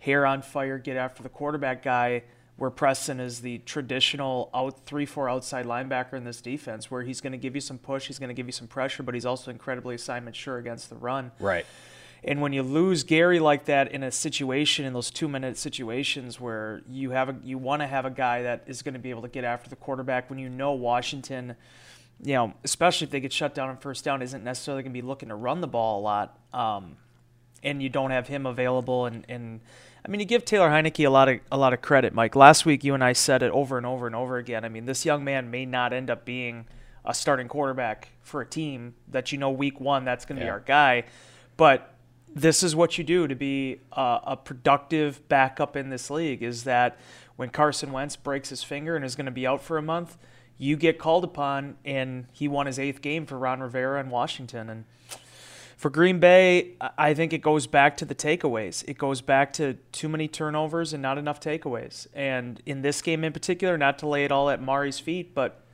hair 0.00 0.26
on 0.26 0.42
fire, 0.42 0.78
get 0.78 0.96
after 0.96 1.22
the 1.22 1.28
quarterback 1.28 1.82
guy, 1.82 2.22
where 2.56 2.70
Preston 2.70 3.18
is 3.18 3.40
the 3.40 3.58
traditional 3.58 4.50
out 4.54 4.86
three, 4.86 5.06
four 5.06 5.28
outside 5.28 5.66
linebacker 5.66 6.14
in 6.14 6.24
this 6.24 6.40
defense, 6.40 6.90
where 6.90 7.02
he's 7.02 7.20
going 7.20 7.32
to 7.32 7.38
give 7.38 7.54
you 7.54 7.60
some 7.60 7.78
push, 7.78 8.06
he's 8.06 8.18
going 8.18 8.28
to 8.28 8.34
give 8.34 8.46
you 8.46 8.52
some 8.52 8.68
pressure, 8.68 9.02
but 9.02 9.14
he's 9.14 9.26
also 9.26 9.50
incredibly 9.50 9.94
assignment 9.94 10.36
sure 10.36 10.58
against 10.58 10.88
the 10.88 10.96
run. 10.96 11.32
Right. 11.40 11.66
And 12.26 12.40
when 12.40 12.54
you 12.54 12.62
lose 12.62 13.02
Gary 13.04 13.38
like 13.38 13.66
that 13.66 13.92
in 13.92 14.02
a 14.02 14.10
situation, 14.10 14.86
in 14.86 14.94
those 14.94 15.10
two 15.10 15.28
minute 15.28 15.58
situations 15.58 16.40
where 16.40 16.80
you 16.88 17.10
have 17.10 17.28
a, 17.28 17.36
you 17.44 17.58
want 17.58 17.82
to 17.82 17.86
have 17.86 18.06
a 18.06 18.10
guy 18.10 18.42
that 18.42 18.64
is 18.66 18.80
going 18.80 18.94
to 18.94 19.00
be 19.00 19.10
able 19.10 19.22
to 19.22 19.28
get 19.28 19.44
after 19.44 19.68
the 19.68 19.76
quarterback 19.76 20.30
when 20.30 20.38
you 20.38 20.48
know 20.48 20.72
Washington, 20.72 21.54
you 22.22 22.32
know, 22.32 22.54
especially 22.64 23.04
if 23.04 23.10
they 23.10 23.20
get 23.20 23.32
shut 23.32 23.54
down 23.54 23.68
on 23.68 23.76
first 23.76 24.04
down, 24.04 24.22
isn't 24.22 24.42
necessarily 24.42 24.82
going 24.82 24.94
to 24.94 24.98
be 24.98 25.06
looking 25.06 25.28
to 25.28 25.34
run 25.34 25.60
the 25.60 25.66
ball 25.66 26.00
a 26.00 26.02
lot. 26.02 26.38
Um, 26.54 26.96
and 27.62 27.82
you 27.82 27.90
don't 27.90 28.10
have 28.10 28.26
him 28.26 28.46
available. 28.46 29.04
And, 29.04 29.26
and 29.28 29.60
I 30.04 30.10
mean, 30.10 30.20
you 30.20 30.26
give 30.26 30.44
Taylor 30.44 30.68
Heinicke 30.68 31.06
a 31.06 31.10
lot 31.10 31.28
of 31.28 31.40
a 31.50 31.56
lot 31.56 31.72
of 31.72 31.80
credit, 31.80 32.12
Mike. 32.12 32.36
Last 32.36 32.66
week, 32.66 32.84
you 32.84 32.92
and 32.92 33.02
I 33.02 33.14
said 33.14 33.42
it 33.42 33.50
over 33.52 33.78
and 33.78 33.86
over 33.86 34.06
and 34.06 34.14
over 34.14 34.36
again. 34.36 34.64
I 34.64 34.68
mean, 34.68 34.84
this 34.84 35.06
young 35.06 35.24
man 35.24 35.50
may 35.50 35.64
not 35.64 35.92
end 35.92 36.10
up 36.10 36.24
being 36.24 36.66
a 37.04 37.14
starting 37.14 37.48
quarterback 37.48 38.08
for 38.22 38.40
a 38.40 38.46
team 38.46 38.94
that 39.08 39.32
you 39.32 39.38
know 39.38 39.50
week 39.50 39.80
one 39.80 40.04
that's 40.04 40.24
going 40.24 40.38
to 40.38 40.44
be 40.44 40.50
our 40.50 40.60
guy, 40.60 41.04
but 41.56 41.94
this 42.34 42.62
is 42.62 42.74
what 42.74 42.98
you 42.98 43.04
do 43.04 43.28
to 43.28 43.34
be 43.34 43.80
a, 43.92 44.20
a 44.24 44.36
productive 44.36 45.26
backup 45.28 45.76
in 45.76 45.88
this 45.88 46.10
league. 46.10 46.42
Is 46.42 46.64
that 46.64 46.98
when 47.36 47.48
Carson 47.48 47.90
Wentz 47.90 48.16
breaks 48.16 48.50
his 48.50 48.62
finger 48.62 48.96
and 48.96 49.04
is 49.04 49.16
going 49.16 49.26
to 49.26 49.32
be 49.32 49.46
out 49.46 49.62
for 49.62 49.78
a 49.78 49.82
month, 49.82 50.18
you 50.58 50.76
get 50.76 50.98
called 50.98 51.24
upon, 51.24 51.76
and 51.84 52.26
he 52.32 52.46
won 52.46 52.66
his 52.66 52.78
eighth 52.78 53.00
game 53.00 53.24
for 53.24 53.38
Ron 53.38 53.60
Rivera 53.60 54.00
in 54.00 54.10
Washington, 54.10 54.68
and 54.68 54.84
For 55.76 55.90
Green 55.90 56.20
Bay, 56.20 56.72
I 56.96 57.14
think 57.14 57.32
it 57.32 57.42
goes 57.42 57.66
back 57.66 57.96
to 57.98 58.04
the 58.04 58.14
takeaways. 58.14 58.84
It 58.86 58.96
goes 58.96 59.20
back 59.20 59.52
to 59.54 59.74
too 59.92 60.08
many 60.08 60.28
turnovers 60.28 60.92
and 60.92 61.02
not 61.02 61.18
enough 61.18 61.40
takeaways. 61.40 62.06
And 62.14 62.62
in 62.64 62.82
this 62.82 63.02
game 63.02 63.24
in 63.24 63.32
particular, 63.32 63.76
not 63.76 63.98
to 63.98 64.06
lay 64.06 64.24
it 64.24 64.32
all 64.32 64.50
at 64.50 64.62
Mari's 64.62 64.98
feet, 64.98 65.34
but 65.34 65.64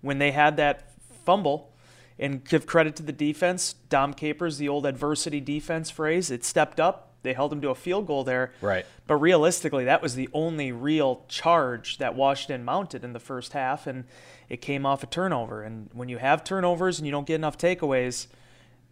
when 0.00 0.18
they 0.18 0.32
had 0.32 0.56
that 0.56 0.92
fumble, 1.24 1.72
and 2.18 2.44
give 2.44 2.66
credit 2.66 2.96
to 2.96 3.02
the 3.02 3.12
defense, 3.12 3.74
Dom 3.88 4.12
Capers, 4.12 4.58
the 4.58 4.68
old 4.68 4.86
adversity 4.86 5.40
defense 5.40 5.90
phrase, 5.90 6.30
it 6.30 6.44
stepped 6.44 6.80
up. 6.80 7.14
They 7.22 7.32
held 7.32 7.52
him 7.52 7.60
to 7.62 7.70
a 7.70 7.74
field 7.74 8.06
goal 8.06 8.24
there. 8.24 8.52
Right. 8.60 8.86
But 9.06 9.16
realistically, 9.16 9.84
that 9.84 10.02
was 10.02 10.14
the 10.14 10.28
only 10.32 10.72
real 10.72 11.24
charge 11.28 11.98
that 11.98 12.14
Washington 12.14 12.64
mounted 12.64 13.04
in 13.04 13.12
the 13.12 13.20
first 13.20 13.52
half, 13.52 13.86
and 13.86 14.04
it 14.48 14.60
came 14.60 14.86
off 14.86 15.02
a 15.02 15.06
turnover. 15.06 15.62
And 15.62 15.90
when 15.92 16.08
you 16.08 16.18
have 16.18 16.44
turnovers 16.44 16.98
and 16.98 17.06
you 17.06 17.12
don't 17.12 17.26
get 17.26 17.36
enough 17.36 17.58
takeaways, 17.58 18.28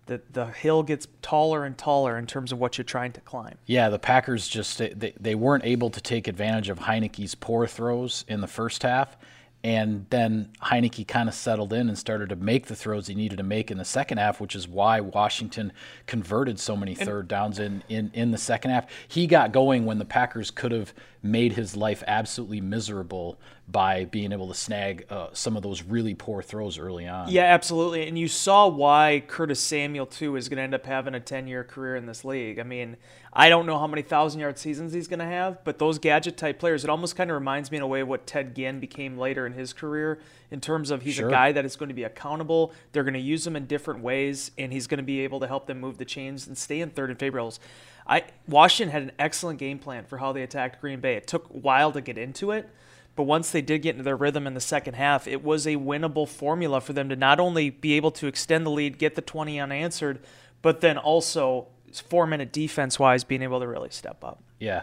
the 0.07 0.21
the 0.33 0.47
hill 0.47 0.83
gets 0.83 1.07
taller 1.23 1.65
and 1.65 1.77
taller 1.77 2.17
in 2.17 2.27
terms 2.27 2.53
of 2.53 2.59
what 2.59 2.79
you're 2.79 2.85
trying 2.85 3.13
to 3.13 3.21
climb. 3.21 3.59
Yeah, 3.67 3.89
the 3.89 3.99
Packers 3.99 4.49
just 4.49 4.79
they, 4.79 5.13
they 5.19 5.35
weren't 5.35 5.65
able 5.65 5.91
to 5.91 6.01
take 6.01 6.29
advantage 6.29 6.69
of 6.69 6.81
Heinicke's 6.81 7.35
poor 7.35 7.67
throws 7.67 8.25
in 8.29 8.41
the 8.41 8.49
first 8.49 8.83
half. 8.83 9.17
And 9.65 10.07
then 10.11 10.51
Heinicke 10.63 11.09
kind 11.09 11.29
of 11.29 11.35
settled 11.35 11.73
in 11.73 11.89
and 11.89 11.99
started 11.99 12.29
to 12.29 12.37
make 12.37 12.67
the 12.67 12.77
throws 12.77 13.09
he 13.09 13.17
needed 13.17 13.39
to 13.39 13.43
make 13.43 13.73
in 13.73 13.79
the 13.79 13.85
second 13.85 14.19
half, 14.19 14.41
which 14.41 14.55
is 14.55 14.69
why 14.69 15.01
Washington 15.01 15.73
converted 16.07 16.61
so 16.61 16.77
many 16.77 16.95
third 16.95 17.27
downs 17.27 17.59
in, 17.59 17.83
in, 17.89 18.13
in 18.15 18.31
the 18.31 18.39
second 18.39 18.71
half. 18.71 18.87
He 19.09 19.27
got 19.27 19.51
going 19.51 19.85
when 19.85 19.99
the 19.99 20.05
Packers 20.05 20.53
could 20.53 20.71
have 20.71 20.95
made 21.27 21.53
his 21.53 21.77
life 21.77 22.03
absolutely 22.07 22.61
miserable 22.61 23.39
by 23.69 24.05
being 24.05 24.33
able 24.33 24.47
to 24.49 24.55
snag 24.55 25.07
uh, 25.11 25.29
some 25.33 25.57
of 25.57 25.63
those 25.63 25.83
really 25.83 26.15
poor 26.15 26.41
throws 26.41 26.79
early 26.79 27.07
on. 27.09 27.29
Yeah, 27.29 27.43
absolutely. 27.43 28.07
And 28.07 28.17
you 28.17 28.29
saw 28.29 28.69
why 28.69 29.25
Curtis 29.27 29.59
Samuel, 29.59 30.07
too, 30.07 30.37
is 30.37 30.49
going 30.49 30.59
to 30.59 30.63
end 30.63 30.75
up 30.75 30.87
having 30.87 31.15
a 31.15 31.21
10 31.21 31.49
year 31.49 31.65
career 31.65 31.97
in 31.97 32.07
this 32.07 32.25
league. 32.25 32.61
I 32.61 32.63
mean, 32.63 32.97
I 33.33 33.49
don't 33.49 33.67
know 33.67 33.79
how 33.79 33.87
many 33.87 34.03
thousand 34.03 34.41
yard 34.41 34.59
seasons 34.59 34.93
he's 34.93 35.09
going 35.09 35.19
to 35.19 35.27
have, 35.27 35.63
but 35.65 35.79
those 35.79 35.99
gadget 35.99 36.37
type 36.37 36.59
players, 36.59 36.85
it 36.85 36.91
almost 36.91 37.17
kind 37.17 37.31
of 37.31 37.35
reminds 37.35 37.71
me 37.71 37.77
in 37.77 37.83
a 37.83 37.87
way 37.87 38.01
of 38.01 38.09
what 38.09 38.27
Ted 38.27 38.55
Ginn 38.55 38.79
became 38.81 39.19
later 39.19 39.47
in 39.47 39.53
his 39.53 39.73
career 39.73 40.21
in 40.51 40.61
terms 40.61 40.91
of 40.91 41.03
he's 41.03 41.17
sure. 41.17 41.29
a 41.29 41.31
guy 41.31 41.53
that 41.53 41.65
is 41.65 41.77
going 41.77 41.89
to 41.89 41.95
be 41.95 42.05
accountable. 42.05 42.73
They're 42.93 43.05
going 43.05 43.15
to 43.15 43.21
use 43.21 43.47
him 43.47 43.57
in 43.57 43.67
different 43.67 44.01
ways, 44.01 44.53
and 44.57 44.73
he's 44.73 44.87
going 44.87 44.99
to 44.99 45.05
be 45.05 45.21
able 45.21 45.41
to 45.41 45.47
help 45.47 45.67
them 45.67 45.81
move 45.81 45.99
the 45.99 46.05
chains 46.05 46.47
and 46.47 46.57
stay 46.57 46.81
in 46.81 46.91
third 46.91 47.11
and 47.11 47.19
favorites. 47.19 47.59
I 48.07 48.25
Washington 48.47 48.93
had 48.93 49.03
an 49.03 49.13
excellent 49.19 49.59
game 49.59 49.79
plan 49.79 50.05
for 50.05 50.19
how 50.19 50.33
they 50.33 50.43
attacked 50.43 50.81
Green 50.81 51.01
Bay. 51.01 51.15
It 51.15 51.27
took 51.27 51.49
a 51.51 51.53
while 51.53 51.93
to 51.93 52.01
get 52.01 52.17
into 52.19 52.53
it, 52.53 52.69
but 53.17 53.25
once 53.25 53.51
they 53.51 53.63
did 53.63 53.83
get 53.83 53.91
into 53.95 54.05
their 54.05 54.17
rhythm 54.17 54.47
in 54.47 54.55
the 54.55 54.61
second 54.61 54.95
half, 54.95 55.27
it 55.27 55.43
was 55.43 55.67
a 55.67 55.77
winnable 55.77 56.29
formula 56.29 56.81
for 56.81 56.93
them 56.93 57.09
to 57.09 57.17
not 57.17 57.41
only 57.41 57.71
be 57.71 57.95
able 57.95 58.11
to 58.13 58.27
extend 58.27 58.65
the 58.65 58.71
lead, 58.71 58.99
get 58.99 59.15
the 59.15 59.23
20 59.23 59.59
unanswered, 59.59 60.21
but 60.63 60.81
then 60.81 60.99
also 60.99 61.67
four 61.93 62.27
minute 62.27 62.53
defense 62.53 62.99
wise 62.99 63.25
being 63.25 63.43
able 63.43 63.61
to 63.61 63.67
really 63.67 63.91
step 63.91 64.23
up. 64.23 64.43
Yeah. 64.59 64.83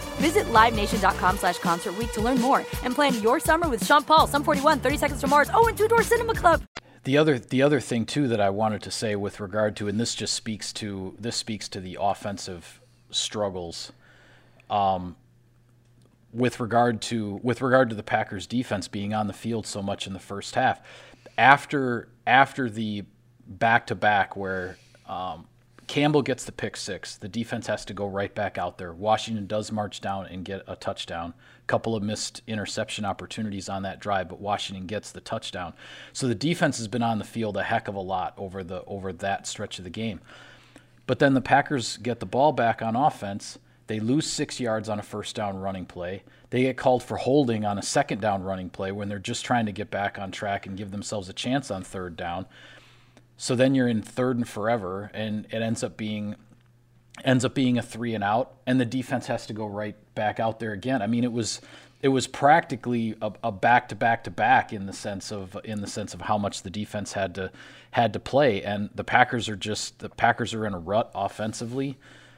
Visit 0.15 0.45
LiveNation.com 0.47 1.37
slash 1.37 1.57
Concert 1.59 1.93
to 2.13 2.21
learn 2.21 2.39
more 2.39 2.65
and 2.83 2.95
plan 2.95 3.21
your 3.21 3.39
summer 3.39 3.69
with 3.69 3.85
Sean 3.85 4.03
Paul, 4.03 4.27
Sum 4.27 4.43
41, 4.43 4.79
30 4.79 4.97
Seconds 4.97 5.21
to 5.21 5.27
Mars, 5.27 5.49
oh, 5.53 5.67
and 5.67 5.77
Two 5.77 5.87
Door 5.87 6.03
Cinema 6.03 6.33
Club. 6.33 6.63
The 7.03 7.17
other 7.17 7.39
the 7.39 7.63
other 7.63 7.79
thing 7.79 8.05
too 8.05 8.27
that 8.27 8.39
I 8.39 8.51
wanted 8.51 8.83
to 8.83 8.91
say 8.91 9.15
with 9.15 9.39
regard 9.39 9.75
to, 9.77 9.87
and 9.87 9.99
this 9.99 10.13
just 10.13 10.35
speaks 10.35 10.71
to 10.73 11.15
this 11.19 11.35
speaks 11.35 11.67
to 11.69 11.79
the 11.79 11.97
offensive 11.99 12.79
struggles, 13.09 13.91
um, 14.69 15.15
with 16.31 16.59
regard 16.59 17.01
to 17.03 17.39
with 17.41 17.61
regard 17.61 17.89
to 17.89 17.95
the 17.95 18.03
Packers 18.03 18.45
defense 18.45 18.87
being 18.87 19.15
on 19.15 19.25
the 19.25 19.33
field 19.33 19.65
so 19.65 19.81
much 19.81 20.05
in 20.05 20.13
the 20.13 20.19
first 20.19 20.53
half, 20.53 20.79
after 21.39 22.07
after 22.27 22.69
the 22.69 23.03
back 23.47 23.87
to 23.87 23.95
back 23.95 24.35
where 24.35 24.77
um, 25.07 25.47
Campbell 25.91 26.21
gets 26.21 26.45
the 26.45 26.53
pick 26.53 26.77
six. 26.77 27.17
The 27.17 27.27
defense 27.27 27.67
has 27.67 27.83
to 27.83 27.93
go 27.93 28.07
right 28.07 28.33
back 28.33 28.57
out 28.57 28.77
there. 28.77 28.93
Washington 28.93 29.45
does 29.45 29.73
march 29.73 29.99
down 29.99 30.25
and 30.25 30.45
get 30.45 30.63
a 30.65 30.77
touchdown. 30.77 31.33
A 31.63 31.67
couple 31.67 31.97
of 31.97 32.01
missed 32.01 32.41
interception 32.47 33.03
opportunities 33.03 33.67
on 33.67 33.83
that 33.83 33.99
drive, 33.99 34.29
but 34.29 34.39
Washington 34.39 34.87
gets 34.87 35.11
the 35.11 35.19
touchdown. 35.19 35.73
So 36.13 36.29
the 36.29 36.33
defense 36.33 36.77
has 36.77 36.87
been 36.87 37.03
on 37.03 37.19
the 37.19 37.25
field 37.25 37.57
a 37.57 37.63
heck 37.63 37.89
of 37.89 37.95
a 37.95 37.99
lot 37.99 38.33
over 38.37 38.63
the 38.63 38.85
over 38.85 39.11
that 39.11 39.45
stretch 39.45 39.79
of 39.79 39.83
the 39.83 39.89
game. 39.89 40.21
But 41.07 41.19
then 41.19 41.33
the 41.33 41.41
Packers 41.41 41.97
get 41.97 42.21
the 42.21 42.25
ball 42.25 42.53
back 42.53 42.81
on 42.81 42.95
offense. 42.95 43.59
They 43.87 43.99
lose 43.99 44.25
six 44.25 44.61
yards 44.61 44.87
on 44.87 44.97
a 44.97 45.03
first 45.03 45.35
down 45.35 45.59
running 45.59 45.85
play. 45.85 46.23
They 46.51 46.61
get 46.61 46.77
called 46.77 47.03
for 47.03 47.17
holding 47.17 47.65
on 47.65 47.77
a 47.77 47.83
second 47.83 48.21
down 48.21 48.43
running 48.43 48.69
play 48.69 48.93
when 48.93 49.09
they're 49.09 49.19
just 49.19 49.43
trying 49.43 49.65
to 49.65 49.73
get 49.73 49.91
back 49.91 50.17
on 50.17 50.31
track 50.31 50.65
and 50.67 50.77
give 50.77 50.91
themselves 50.91 51.27
a 51.27 51.33
chance 51.33 51.69
on 51.69 51.83
third 51.83 52.15
down. 52.15 52.45
So 53.41 53.55
then 53.55 53.73
you're 53.73 53.87
in 53.87 54.03
third 54.03 54.37
and 54.37 54.47
forever, 54.47 55.09
and 55.15 55.47
it 55.49 55.63
ends 55.63 55.83
up 55.83 55.97
being 55.97 56.35
ends 57.25 57.43
up 57.43 57.55
being 57.55 57.79
a 57.79 57.81
three 57.81 58.13
and 58.13 58.23
out, 58.23 58.53
and 58.67 58.79
the 58.79 58.85
defense 58.85 59.25
has 59.25 59.47
to 59.47 59.53
go 59.53 59.65
right 59.65 59.95
back 60.13 60.39
out 60.39 60.59
there 60.59 60.73
again. 60.73 61.01
I 61.01 61.07
mean, 61.07 61.23
it 61.23 61.31
was 61.31 61.59
it 62.03 62.09
was 62.09 62.27
practically 62.27 63.15
a, 63.19 63.33
a 63.43 63.51
back 63.51 63.89
to 63.89 63.95
back 63.95 64.25
to 64.25 64.29
back 64.29 64.71
in 64.71 64.85
the 64.85 64.93
sense 64.93 65.31
of 65.31 65.57
in 65.63 65.81
the 65.81 65.87
sense 65.87 66.13
of 66.13 66.21
how 66.21 66.37
much 66.37 66.61
the 66.61 66.69
defense 66.69 67.13
had 67.13 67.33
to 67.33 67.51
had 67.89 68.13
to 68.13 68.19
play, 68.19 68.61
and 68.61 68.91
the 68.93 69.03
Packers 69.03 69.49
are 69.49 69.55
just 69.55 69.97
the 69.97 70.09
Packers 70.09 70.53
are 70.53 70.67
in 70.67 70.75
a 70.75 70.79
rut 70.79 71.09
offensively. 71.15 71.97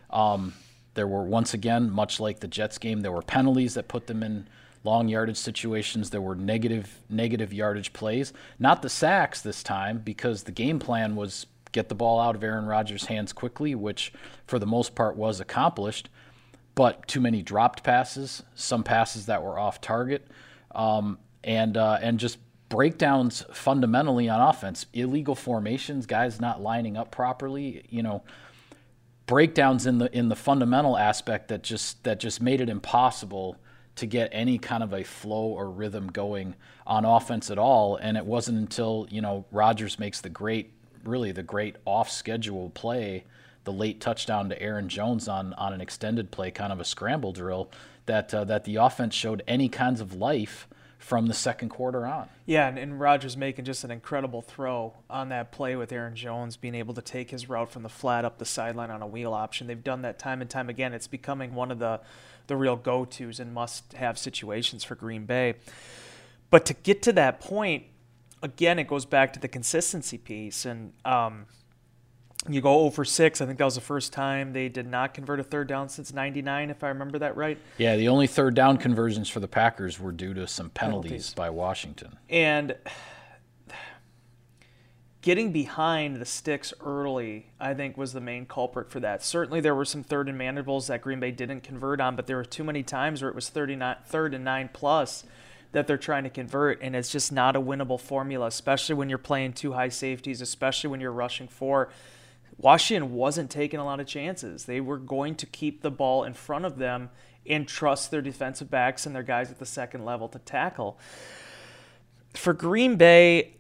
Um, 0.10 0.54
there 0.94 1.06
were 1.06 1.24
once 1.24 1.54
again, 1.54 1.92
much 1.92 2.22
like 2.22 2.40
the 2.40 2.48
Jets 2.48 2.78
game, 2.78 3.02
there 3.02 3.12
were 3.12 3.22
penalties 3.22 3.74
that 3.74 3.90
put 3.90 4.08
them 4.08 4.24
in 4.24 4.48
long 4.84 5.08
yardage 5.08 5.38
situations. 5.38 6.10
There 6.10 6.22
were 6.22 6.36
negative 6.36 7.00
negative 7.10 7.54
yardage 7.54 7.94
plays, 7.94 8.34
not 8.60 8.82
the 8.82 8.90
sacks 8.90 9.42
this 9.42 9.64
time 9.64 10.00
because 10.00 10.44
the 10.44 10.52
game 10.52 10.80
plan 10.80 11.16
was 11.16 11.48
get 11.72 11.90
the 11.90 11.96
ball 11.96 12.20
out 12.20 12.36
of 12.36 12.44
Aaron 12.44 12.66
Rodgers' 12.66 13.06
hands 13.06 13.34
quickly, 13.34 13.76
which 13.76 14.14
for 14.46 14.60
the 14.60 14.66
most 14.66 14.96
part 14.96 15.16
was 15.16 15.40
accomplished. 15.40 16.10
But 16.76 17.08
too 17.08 17.22
many 17.22 17.42
dropped 17.44 17.84
passes, 17.84 18.44
some 18.56 18.84
passes 18.84 19.28
that 19.28 19.44
were 19.44 19.60
off 19.60 19.80
target, 19.80 20.28
um, 20.74 21.20
and 21.44 21.78
uh, 21.78 22.00
and 22.02 22.20
just 22.20 22.40
breakdowns 22.70 23.46
fundamentally 23.52 24.28
on 24.28 24.42
offense, 24.42 24.88
illegal 24.94 25.36
formations, 25.36 26.08
guys 26.08 26.42
not 26.42 26.62
lining 26.62 26.98
up 26.98 27.12
properly, 27.12 27.86
you 27.90 28.02
know, 28.02 28.24
breakdowns 29.28 29.86
in 29.86 30.00
the 30.00 30.16
in 30.18 30.30
the 30.30 30.36
fundamental 30.36 30.98
aspect 30.98 31.50
that 31.50 31.62
just 31.62 32.04
that 32.04 32.20
just 32.20 32.42
made 32.42 32.60
it 32.60 32.70
impossible 32.70 33.58
to 33.96 34.06
get 34.06 34.30
any 34.32 34.58
kind 34.58 34.84
of 34.84 34.94
a 34.94 35.04
flow 35.04 35.46
or 35.46 35.70
rhythm 35.70 36.08
going 36.08 36.56
on 36.86 37.06
offense 37.06 37.52
at 37.52 37.58
all. 37.60 37.96
And 37.96 38.18
it 38.18 38.26
wasn't 38.26 38.58
until, 38.58 39.08
you 39.10 39.22
know, 39.22 39.46
Rodgers 39.52 40.00
makes 40.00 40.22
the 40.22 40.30
great, 40.30 40.74
really 41.04 41.32
the 41.32 41.44
great 41.44 41.76
off 41.86 42.10
schedule 42.10 42.70
play, 42.72 43.26
the 43.64 43.74
late 43.74 44.02
touchdown 44.02 44.50
to 44.50 44.62
Aaron 44.62 44.90
Jones 44.90 45.28
on, 45.28 45.54
on 45.54 45.74
an 45.74 45.82
extended 45.82 46.32
play, 46.32 46.52
kind 46.52 46.74
of 46.74 46.80
a 46.80 46.86
scramble 46.86 47.34
drill, 47.34 47.70
that, 48.06 48.34
uh, 48.34 48.44
that 48.46 48.64
the 48.66 48.78
offense 48.78 49.14
showed 49.14 49.44
any 49.48 49.70
kinds 49.70 50.02
of 50.02 50.14
life 50.14 50.68
from 50.98 51.28
the 51.28 51.34
second 51.34 51.68
quarter 51.68 52.06
on. 52.08 52.30
Yeah, 52.46 52.68
and, 52.68 52.80
and 52.80 53.00
Rodgers 53.00 53.36
making 53.36 53.66
just 53.66 53.84
an 53.84 53.92
incredible 53.92 54.42
throw 54.42 54.94
on 55.10 55.30
that 55.30 55.52
play 55.52 55.76
with 55.76 55.92
Aaron 55.92 56.16
Jones 56.16 56.56
being 56.56 56.76
able 56.76 56.94
to 56.94 57.02
take 57.02 57.30
his 57.30 57.50
route 57.50 57.70
from 57.70 57.84
the 57.84 57.90
flat 57.90 58.24
up 58.24 58.38
the 58.38 58.46
sideline 58.46 58.90
on 58.90 59.02
a 59.02 59.08
wheel 59.08 59.34
option. 59.34 59.68
They've 59.68 59.84
done 59.84 60.02
that 60.04 60.18
time 60.18 60.40
and 60.40 60.50
time 60.50 60.70
again. 60.70 60.94
It's 60.94 61.08
becoming 61.08 61.56
one 61.56 61.72
of 61.72 61.80
the 61.80 62.00
the 62.48 62.56
real 62.56 62.76
go-tos 62.76 63.40
and 63.40 63.54
must-have 63.54 64.18
situations 64.18 64.84
for 64.84 64.96
Green 64.96 65.26
Bay. 65.26 65.56
But 66.50 66.66
to 66.68 66.74
get 66.74 67.02
to 67.04 67.14
that 67.14 67.40
point, 67.40 67.84
again, 68.42 68.78
it 68.80 68.88
goes 68.88 69.06
back 69.06 69.34
to 69.34 69.40
the 69.40 69.48
consistency 69.48 70.18
piece. 70.18 70.66
And 70.66 70.94
um, 71.06 71.46
you 72.48 72.62
go 72.62 72.82
over 72.82 73.06
six. 73.06 73.42
I 73.42 73.46
think 73.46 73.58
that 73.58 73.66
was 73.66 73.76
the 73.76 73.82
first 73.82 74.14
time 74.14 74.54
they 74.54 74.70
did 74.70 74.86
not 74.88 75.14
convert 75.14 75.40
a 75.40 75.44
third 75.44 75.68
down 75.68 75.90
since 75.90 76.14
'99, 76.14 76.70
if 76.70 76.84
I 76.84 76.90
remember 76.90 77.20
that 77.20 77.38
right. 77.38 77.58
Yeah, 77.78 77.96
the 77.96 78.10
only 78.10 78.28
third 78.28 78.54
down 78.54 78.78
conversions 78.78 79.30
for 79.30 79.40
the 79.40 79.48
Packers 79.48 80.00
were 80.00 80.12
due 80.12 80.34
to 80.34 80.48
some 80.48 80.70
penalties, 80.70 81.10
penalties. 81.10 81.34
by 81.34 81.50
Washington. 81.50 82.18
And 82.30 82.76
getting 85.24 85.54
behind 85.54 86.18
the 86.18 86.26
sticks 86.26 86.74
early, 86.86 87.48
I 87.60 87.74
think, 87.74 87.98
was 87.98 88.12
the 88.12 88.22
main 88.22 88.46
culprit 88.46 88.92
for 88.92 89.00
that. 89.00 89.24
Certainly, 89.24 89.62
there 89.62 89.74
were 89.74 89.86
some 89.86 90.04
third 90.04 90.28
and 90.30 90.40
manageables 90.40 90.88
that 90.88 91.02
Green 91.02 91.20
Bay 91.22 91.32
didn't 91.32 91.62
convert 91.62 92.00
on, 92.02 92.16
but 92.16 92.28
there 92.28 92.36
were 92.36 92.46
too 92.46 92.64
many 92.64 92.84
times 92.84 93.22
where 93.22 93.30
it 93.30 93.36
was 93.36 93.50
39, 93.50 93.96
third 94.06 94.34
and 94.34 94.44
nine 94.44 94.70
plus 94.72 95.24
that 95.72 95.88
they're 95.88 95.98
trying 95.98 96.24
to 96.24 96.30
convert, 96.30 96.80
and 96.82 96.96
it's 96.96 97.10
just 97.10 97.32
not 97.32 97.56
a 97.56 97.62
winnable 97.62 98.00
formula, 98.00 98.46
especially 98.46 98.94
when 98.94 99.10
you're 99.10 99.18
playing 99.18 99.54
two 99.54 99.72
high 99.74 99.90
safeties, 99.90 100.42
especially 100.42 100.90
when 100.90 101.00
you're 101.00 101.12
rushing 101.12 101.48
four. 101.48 101.90
Washington 102.58 103.14
wasn't 103.14 103.50
taking 103.50 103.80
a 103.80 103.86
lot 103.86 104.00
of 104.00 104.06
chances. 104.06 104.66
They 104.66 104.82
were 104.82 105.00
going 105.00 105.36
to 105.36 105.46
keep 105.48 105.82
the 105.82 105.90
ball 105.90 106.26
in 106.26 106.34
front 106.34 106.66
of 106.66 106.78
them 106.78 107.10
and 107.48 107.68
trust 107.68 108.12
their 108.12 108.22
defensive 108.22 108.70
backs 108.70 109.06
and 109.06 109.16
their 109.16 109.24
guys 109.24 109.50
at 109.50 109.58
the 109.58 109.66
second 109.66 110.06
level 110.06 110.28
to 110.30 110.40
tackle. 110.40 111.00
For 112.36 112.54
Green 112.54 112.98
Bay, 112.98 113.56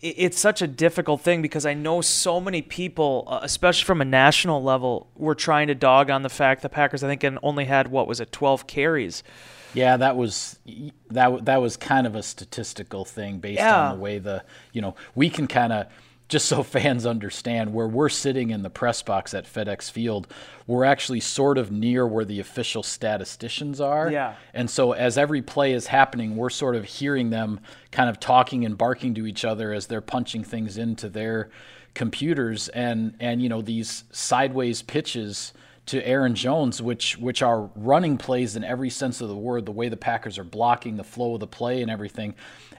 it's 0.00 0.38
such 0.38 0.60
a 0.60 0.66
difficult 0.66 1.20
thing 1.22 1.40
because 1.40 1.64
I 1.64 1.74
know 1.74 2.00
so 2.00 2.40
many 2.40 2.62
people, 2.62 3.24
uh, 3.26 3.40
especially 3.42 3.84
from 3.84 4.00
a 4.00 4.04
national 4.04 4.62
level, 4.62 5.08
were 5.16 5.34
trying 5.34 5.68
to 5.68 5.74
dog 5.74 6.10
on 6.10 6.22
the 6.22 6.28
fact 6.28 6.62
the 6.62 6.68
Packers, 6.68 7.02
I 7.02 7.14
think, 7.14 7.38
only 7.42 7.64
had 7.64 7.88
what 7.88 8.06
was 8.06 8.20
it, 8.20 8.30
12 8.30 8.66
carries. 8.66 9.22
Yeah, 9.72 9.96
that 9.96 10.16
was 10.16 10.58
that 11.10 11.44
that 11.46 11.60
was 11.60 11.76
kind 11.76 12.06
of 12.06 12.14
a 12.14 12.22
statistical 12.22 13.04
thing 13.04 13.38
based 13.38 13.58
yeah. 13.58 13.88
on 13.88 13.96
the 13.96 14.02
way 14.02 14.18
the 14.18 14.44
you 14.72 14.80
know 14.80 14.94
we 15.16 15.28
can 15.28 15.48
kind 15.48 15.72
of 15.72 15.86
just 16.28 16.46
so 16.46 16.62
fans 16.64 17.06
understand 17.06 17.72
where 17.72 17.88
we're 17.88 18.08
sitting 18.08 18.50
in 18.50 18.62
the 18.62 18.70
press 18.70 19.02
box 19.02 19.34
at 19.34 19.44
FedEx 19.44 19.90
Field, 19.90 20.26
we're 20.66 20.84
actually 20.84 21.20
sort 21.20 21.58
of 21.58 21.70
near 21.70 22.06
where 22.06 22.24
the 22.24 22.40
official 22.40 22.82
statisticians 22.82 23.80
are. 23.80 24.10
Yeah. 24.10 24.34
And 24.52 24.68
so 24.68 24.92
as 24.92 25.18
every 25.18 25.42
play 25.42 25.72
is 25.72 25.86
happening, 25.86 26.36
we're 26.36 26.50
sort 26.50 26.76
of 26.76 26.84
hearing 26.84 27.30
them 27.30 27.60
kind 27.90 28.08
of 28.08 28.18
talking 28.20 28.64
and 28.64 28.76
barking 28.76 29.14
to 29.14 29.26
each 29.26 29.44
other 29.44 29.72
as 29.72 29.86
they're 29.86 30.00
punching 30.00 30.44
things 30.44 30.78
into 30.78 31.08
their 31.08 31.50
computers 31.94 32.66
and 32.70 33.14
and 33.20 33.40
you 33.40 33.48
know 33.48 33.62
these 33.62 34.02
sideways 34.10 34.82
pitches 34.82 35.52
to 35.86 36.06
Aaron 36.06 36.34
Jones, 36.34 36.80
which 36.80 37.18
which 37.18 37.42
are 37.42 37.70
running 37.76 38.16
plays 38.16 38.56
in 38.56 38.64
every 38.64 38.90
sense 38.90 39.20
of 39.20 39.28
the 39.28 39.36
word, 39.36 39.66
the 39.66 39.72
way 39.72 39.88
the 39.88 39.96
Packers 39.96 40.38
are 40.38 40.44
blocking 40.44 40.96
the 40.96 41.04
flow 41.04 41.34
of 41.34 41.40
the 41.40 41.46
play 41.46 41.82
and 41.82 41.90
everything. 41.90 42.34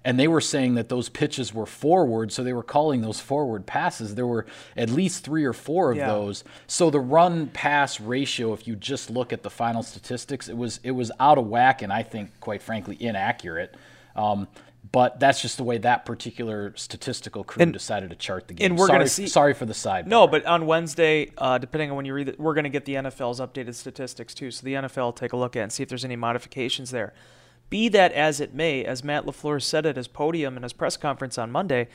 And 0.06 0.20
they 0.20 0.28
were 0.28 0.40
saying 0.40 0.76
that 0.76 0.88
those 0.88 1.10
pitches 1.10 1.52
were 1.52 1.66
forward, 1.66 2.32
so 2.32 2.44
they 2.44 2.54
were 2.54 2.64
calling 2.64 3.02
those 3.02 3.20
forward 3.20 3.66
passes. 3.66 4.14
There 4.14 4.28
were 4.28 4.46
at 4.78 4.92
least 4.92 5.26
three 5.26 5.44
or 5.44 5.52
four 5.52 5.92
of 5.92 5.98
yeah. 5.98 6.08
those. 6.08 6.44
So 6.68 6.92
the 6.92 7.00
run 7.00 7.48
pass 7.48 8.00
ratio, 8.00 8.54
if 8.54 8.68
you 8.68 8.76
just 8.76 9.10
look 9.10 9.34
at 9.34 9.42
the 9.42 9.50
final 9.50 9.82
statistics, 9.82 10.48
it 10.48 10.56
was 10.56 10.80
it 10.84 10.92
was 10.92 11.12
out 11.20 11.40
of 11.40 11.48
whack 11.48 11.82
and 11.82 11.92
I 11.92 12.04
think 12.04 12.40
quite 12.40 12.62
frankly 12.62 12.96
inaccurate. 13.00 13.74
Um, 14.16 14.48
but 14.92 15.20
that's 15.20 15.42
just 15.42 15.58
the 15.58 15.64
way 15.64 15.80
that 15.80 16.06
particular 16.06 16.72
statistical 16.76 17.44
crew 17.44 17.64
and, 17.64 17.74
decided 17.74 18.12
to 18.12 18.16
chart 18.16 18.48
the 18.48 18.54
game. 18.54 18.72
And 18.72 18.80
we're 18.80 18.88
sorry, 18.88 19.04
to 19.04 19.10
see. 19.10 19.28
Sorry 19.28 19.54
for 19.56 19.66
the 19.66 19.74
side. 19.74 20.08
No, 20.08 20.28
but 20.28 20.46
on 20.46 20.68
Wednesday, 20.68 21.32
uh, 21.38 21.58
depending 21.58 21.90
on 21.90 21.98
when 21.98 22.06
you 22.06 22.14
read 22.14 22.30
it, 22.30 22.40
we're 22.40 22.54
going 22.54 22.66
to 22.66 22.70
get 22.70 22.86
the 22.86 22.94
NFL's 22.94 23.40
updated 23.40 23.74
statistics 23.74 24.36
too. 24.36 24.52
So 24.52 24.64
the 24.64 24.76
NFL 24.76 24.98
will 24.98 25.14
take 25.14 25.34
a 25.34 25.38
look 25.38 25.56
at 25.56 25.64
and 25.64 25.74
see 25.74 25.82
if 25.82 25.90
there's 25.90 26.06
any 26.06 26.16
modifications 26.16 26.92
there. 26.92 27.14
Be 27.70 27.90
that 27.90 28.12
as 28.12 28.40
it 28.40 28.54
may, 28.54 28.86
as 28.86 29.04
Matt 29.04 29.26
LaFleur 29.26 29.62
said 29.62 29.86
at 29.86 29.96
his 29.96 30.08
podium 30.08 30.56
in 30.56 30.64
his 30.64 30.74
press 30.74 30.98
conference 30.98 31.38
on 31.38 31.52
Monday, 31.52 31.88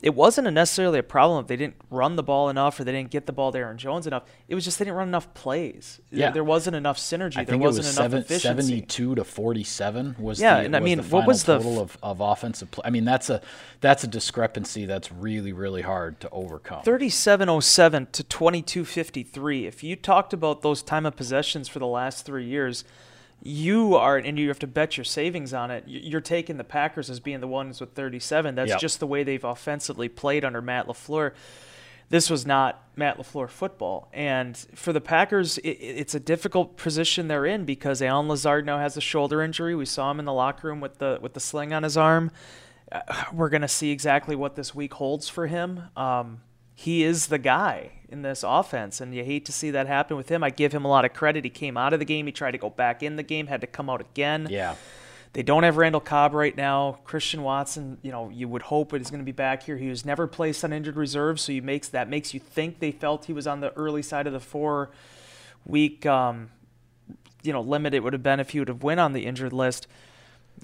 it 0.00 0.14
wasn't 0.14 0.50
necessarily 0.52 0.98
a 1.00 1.02
problem 1.02 1.42
if 1.42 1.48
they 1.48 1.56
didn't 1.56 1.76
run 1.90 2.16
the 2.16 2.22
ball 2.22 2.48
enough 2.48 2.78
or 2.78 2.84
they 2.84 2.92
didn't 2.92 3.10
get 3.10 3.26
the 3.26 3.32
ball 3.32 3.52
to 3.52 3.58
Aaron 3.58 3.76
Jones 3.78 4.06
enough. 4.06 4.22
It 4.48 4.54
was 4.54 4.64
just 4.64 4.78
they 4.78 4.84
didn't 4.84 4.96
run 4.96 5.08
enough 5.08 5.32
plays. 5.34 6.00
Yeah. 6.10 6.30
There 6.30 6.44
wasn't 6.44 6.76
enough 6.76 6.98
synergy. 6.98 7.38
I 7.38 7.44
there 7.44 7.58
wasn't 7.58 7.86
was 7.86 7.96
enough 7.96 8.04
seven, 8.04 8.18
efficiency. 8.20 8.70
72 8.80 9.16
to 9.16 9.24
47 9.24 10.16
was 10.18 10.40
yeah, 10.40 10.60
the, 10.60 10.66
and 10.66 10.76
I 10.76 10.80
mean, 10.80 10.98
the 10.98 11.04
what 11.04 11.26
was 11.26 11.44
the 11.44 11.58
total 11.58 11.80
of, 11.80 11.98
of 12.02 12.20
offensive 12.20 12.70
play? 12.70 12.82
I 12.86 12.90
mean, 12.90 13.04
that's 13.04 13.28
a 13.28 13.40
that's 13.80 14.04
a 14.04 14.08
discrepancy 14.08 14.86
that's 14.86 15.10
really 15.10 15.52
really 15.52 15.82
hard 15.82 16.20
to 16.20 16.30
overcome. 16.30 16.82
3707 16.84 18.06
to 18.12 18.22
2253. 18.22 19.66
If 19.66 19.82
you 19.82 19.96
talked 19.96 20.32
about 20.32 20.62
those 20.62 20.82
time 20.82 21.06
of 21.06 21.16
possessions 21.16 21.68
for 21.68 21.80
the 21.80 21.86
last 21.86 22.24
3 22.24 22.44
years, 22.44 22.84
you 23.42 23.94
are, 23.94 24.16
and 24.16 24.38
you 24.38 24.48
have 24.48 24.58
to 24.60 24.66
bet 24.66 24.96
your 24.96 25.04
savings 25.04 25.54
on 25.54 25.70
it. 25.70 25.84
You're 25.86 26.20
taking 26.20 26.56
the 26.56 26.64
Packers 26.64 27.08
as 27.08 27.20
being 27.20 27.40
the 27.40 27.46
ones 27.46 27.80
with 27.80 27.92
37. 27.92 28.54
That's 28.54 28.70
yep. 28.70 28.80
just 28.80 29.00
the 29.00 29.06
way 29.06 29.22
they've 29.22 29.44
offensively 29.44 30.08
played 30.08 30.44
under 30.44 30.60
Matt 30.60 30.86
LaFleur. 30.86 31.32
This 32.10 32.30
was 32.30 32.46
not 32.46 32.82
Matt 32.96 33.18
LaFleur 33.18 33.48
football. 33.48 34.08
And 34.12 34.56
for 34.74 34.92
the 34.92 35.00
Packers, 35.00 35.58
it, 35.58 35.68
it's 35.68 36.14
a 36.14 36.20
difficult 36.20 36.76
position 36.76 37.28
they're 37.28 37.46
in 37.46 37.64
because 37.64 38.02
Allen 38.02 38.28
Lazard 38.28 38.66
now 38.66 38.78
has 38.78 38.96
a 38.96 39.00
shoulder 39.00 39.42
injury. 39.42 39.74
We 39.74 39.84
saw 39.84 40.10
him 40.10 40.18
in 40.18 40.24
the 40.24 40.32
locker 40.32 40.68
room 40.68 40.80
with 40.80 40.98
the 40.98 41.18
with 41.20 41.34
the 41.34 41.40
sling 41.40 41.72
on 41.72 41.82
his 41.82 41.96
arm. 41.96 42.30
Uh, 42.90 43.00
we're 43.32 43.50
going 43.50 43.62
to 43.62 43.68
see 43.68 43.90
exactly 43.90 44.34
what 44.34 44.56
this 44.56 44.74
week 44.74 44.94
holds 44.94 45.28
for 45.28 45.46
him. 45.46 45.82
Um, 45.96 46.40
he 46.74 47.04
is 47.04 47.26
the 47.26 47.38
guy 47.38 47.92
in 48.08 48.22
this 48.22 48.42
offense, 48.46 49.00
and 49.00 49.14
you 49.14 49.24
hate 49.24 49.44
to 49.46 49.52
see 49.52 49.70
that 49.70 49.86
happen 49.86 50.16
with 50.16 50.28
him. 50.30 50.42
I 50.42 50.50
give 50.50 50.72
him 50.72 50.84
a 50.84 50.88
lot 50.88 51.04
of 51.04 51.12
credit. 51.12 51.44
He 51.44 51.50
came 51.50 51.76
out 51.76 51.92
of 51.92 51.98
the 51.98 52.04
game, 52.04 52.26
he 52.26 52.32
tried 52.32 52.52
to 52.52 52.58
go 52.58 52.70
back 52.70 53.02
in 53.02 53.16
the 53.16 53.22
game, 53.22 53.46
had 53.46 53.60
to 53.60 53.66
come 53.66 53.90
out 53.90 54.00
again. 54.00 54.46
Yeah. 54.50 54.76
They 55.34 55.42
don't 55.42 55.62
have 55.62 55.76
Randall 55.76 56.00
Cobb 56.00 56.32
right 56.32 56.56
now. 56.56 57.00
Christian 57.04 57.42
Watson, 57.42 57.98
you 58.02 58.10
know, 58.10 58.30
you 58.30 58.48
would 58.48 58.62
hope 58.62 58.92
he's 58.92 59.10
going 59.10 59.20
to 59.20 59.26
be 59.26 59.32
back 59.32 59.62
here. 59.62 59.76
He 59.76 59.88
was 59.88 60.04
never 60.04 60.26
placed 60.26 60.64
on 60.64 60.72
injured 60.72 60.96
reserve, 60.96 61.38
so 61.38 61.52
you 61.52 61.60
makes 61.60 61.88
that 61.88 62.08
makes 62.08 62.32
you 62.32 62.40
think 62.40 62.80
they 62.80 62.90
felt 62.92 63.26
he 63.26 63.32
was 63.32 63.46
on 63.46 63.60
the 63.60 63.72
early 63.74 64.02
side 64.02 64.26
of 64.26 64.32
the 64.32 64.40
four 64.40 64.90
week, 65.66 66.06
um, 66.06 66.50
you 67.42 67.52
know, 67.52 67.60
limit. 67.60 67.92
It 67.92 68.02
would 68.02 68.14
have 68.14 68.22
been 68.22 68.40
if 68.40 68.50
he 68.50 68.58
would 68.58 68.68
have 68.68 68.82
went 68.82 69.00
on 69.00 69.12
the 69.12 69.26
injured 69.26 69.52
list. 69.52 69.86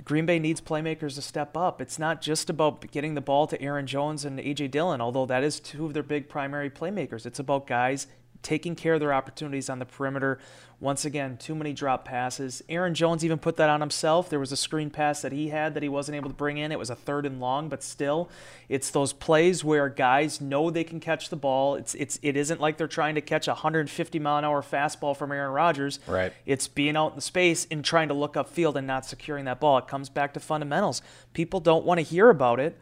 Green 0.03 0.27
Bay 0.27 0.39
needs 0.39 0.61
playmakers 0.61 1.15
to 1.15 1.23
step 1.23 1.57
up. 1.57 1.81
It's 1.81 1.99
not 1.99 2.21
just 2.21 2.51
about 2.51 2.91
getting 2.91 3.15
the 3.15 3.21
ball 3.21 3.47
to 3.47 3.61
Aaron 3.63 3.87
Jones 3.87 4.25
and 4.25 4.41
A.J. 4.41 4.69
Dillon, 4.69 5.01
although 5.01 5.27
that 5.27 5.45
is 5.45 5.61
two 5.61 5.87
of 5.87 5.95
their 5.95 6.03
big 6.03 6.29
primary 6.29 6.71
playmakers. 6.71 7.27
It's 7.27 7.39
about 7.39 7.67
guys 7.67 8.07
taking 8.45 8.77
care 8.77 8.95
of 8.95 9.01
their 9.01 9.13
opportunities 9.13 9.69
on 9.69 9.81
the 9.81 9.85
perimeter. 9.85 10.39
Once 10.79 11.05
again, 11.05 11.37
too 11.37 11.55
many 11.55 11.73
drop 11.73 12.05
passes. 12.05 12.63
Aaron 12.69 12.95
Jones 12.95 13.25
even 13.25 13.39
put 13.39 13.57
that 13.57 13.71
on 13.71 13.81
himself. 13.81 14.29
There 14.29 14.39
was 14.39 14.53
a 14.53 14.57
screen 14.57 14.91
pass 14.91 15.23
that 15.23 15.33
he 15.33 15.49
had 15.49 15.73
that 15.75 15.83
he 15.83 15.89
wasn't 15.89 16.17
able 16.17 16.29
to 16.29 16.37
bring 16.37 16.59
in. 16.59 16.71
It 16.71 16.79
was 16.79 16.91
a 16.91 16.95
third 16.95 17.25
and 17.25 17.41
long, 17.41 17.69
but 17.69 17.83
still, 17.83 18.29
it's 18.69 18.91
those 18.91 19.13
plays 19.13 19.65
where 19.65 19.89
guys 19.89 20.41
know 20.41 20.71
they 20.71 20.85
can 20.85 21.01
catch 21.01 21.31
the 21.31 21.37
ball. 21.37 21.77
It's 21.77 21.95
it's 21.95 22.19
it 22.23 22.37
isn't 22.37 22.61
like 22.61 22.77
they're 22.77 22.87
trying 22.87 23.15
to 23.15 23.23
catch 23.23 23.49
a 23.49 23.53
150 23.53 24.19
mile 24.19 24.39
an 24.39 24.45
hour 24.45 24.63
fastball 24.63 25.17
from 25.17 25.33
Aaron 25.33 25.53
Rodgers. 25.53 25.99
Right. 26.07 26.33
It's 26.45 26.69
being 26.69 26.97
out 26.97 27.13
in 27.13 27.17
the 27.17 27.23
space 27.23 27.67
and 27.71 27.85
trying 27.85 28.09
to 28.09 28.15
look 28.15 28.35
upfield 28.35 28.77
and 28.77 28.87
not 28.87 29.07
securing 29.07 29.47
that 29.47 29.61
ball. 29.61 29.79
It 29.79 29.89
comes 29.89 30.11
back 30.11 30.35
to 30.35 30.41
fundamentals. 30.41 31.01
People 31.33 31.61
don't 31.61 31.87
want 31.87 31.99
to 31.99 32.05
hear 32.05 32.29
about 32.29 32.61
it 32.61 32.79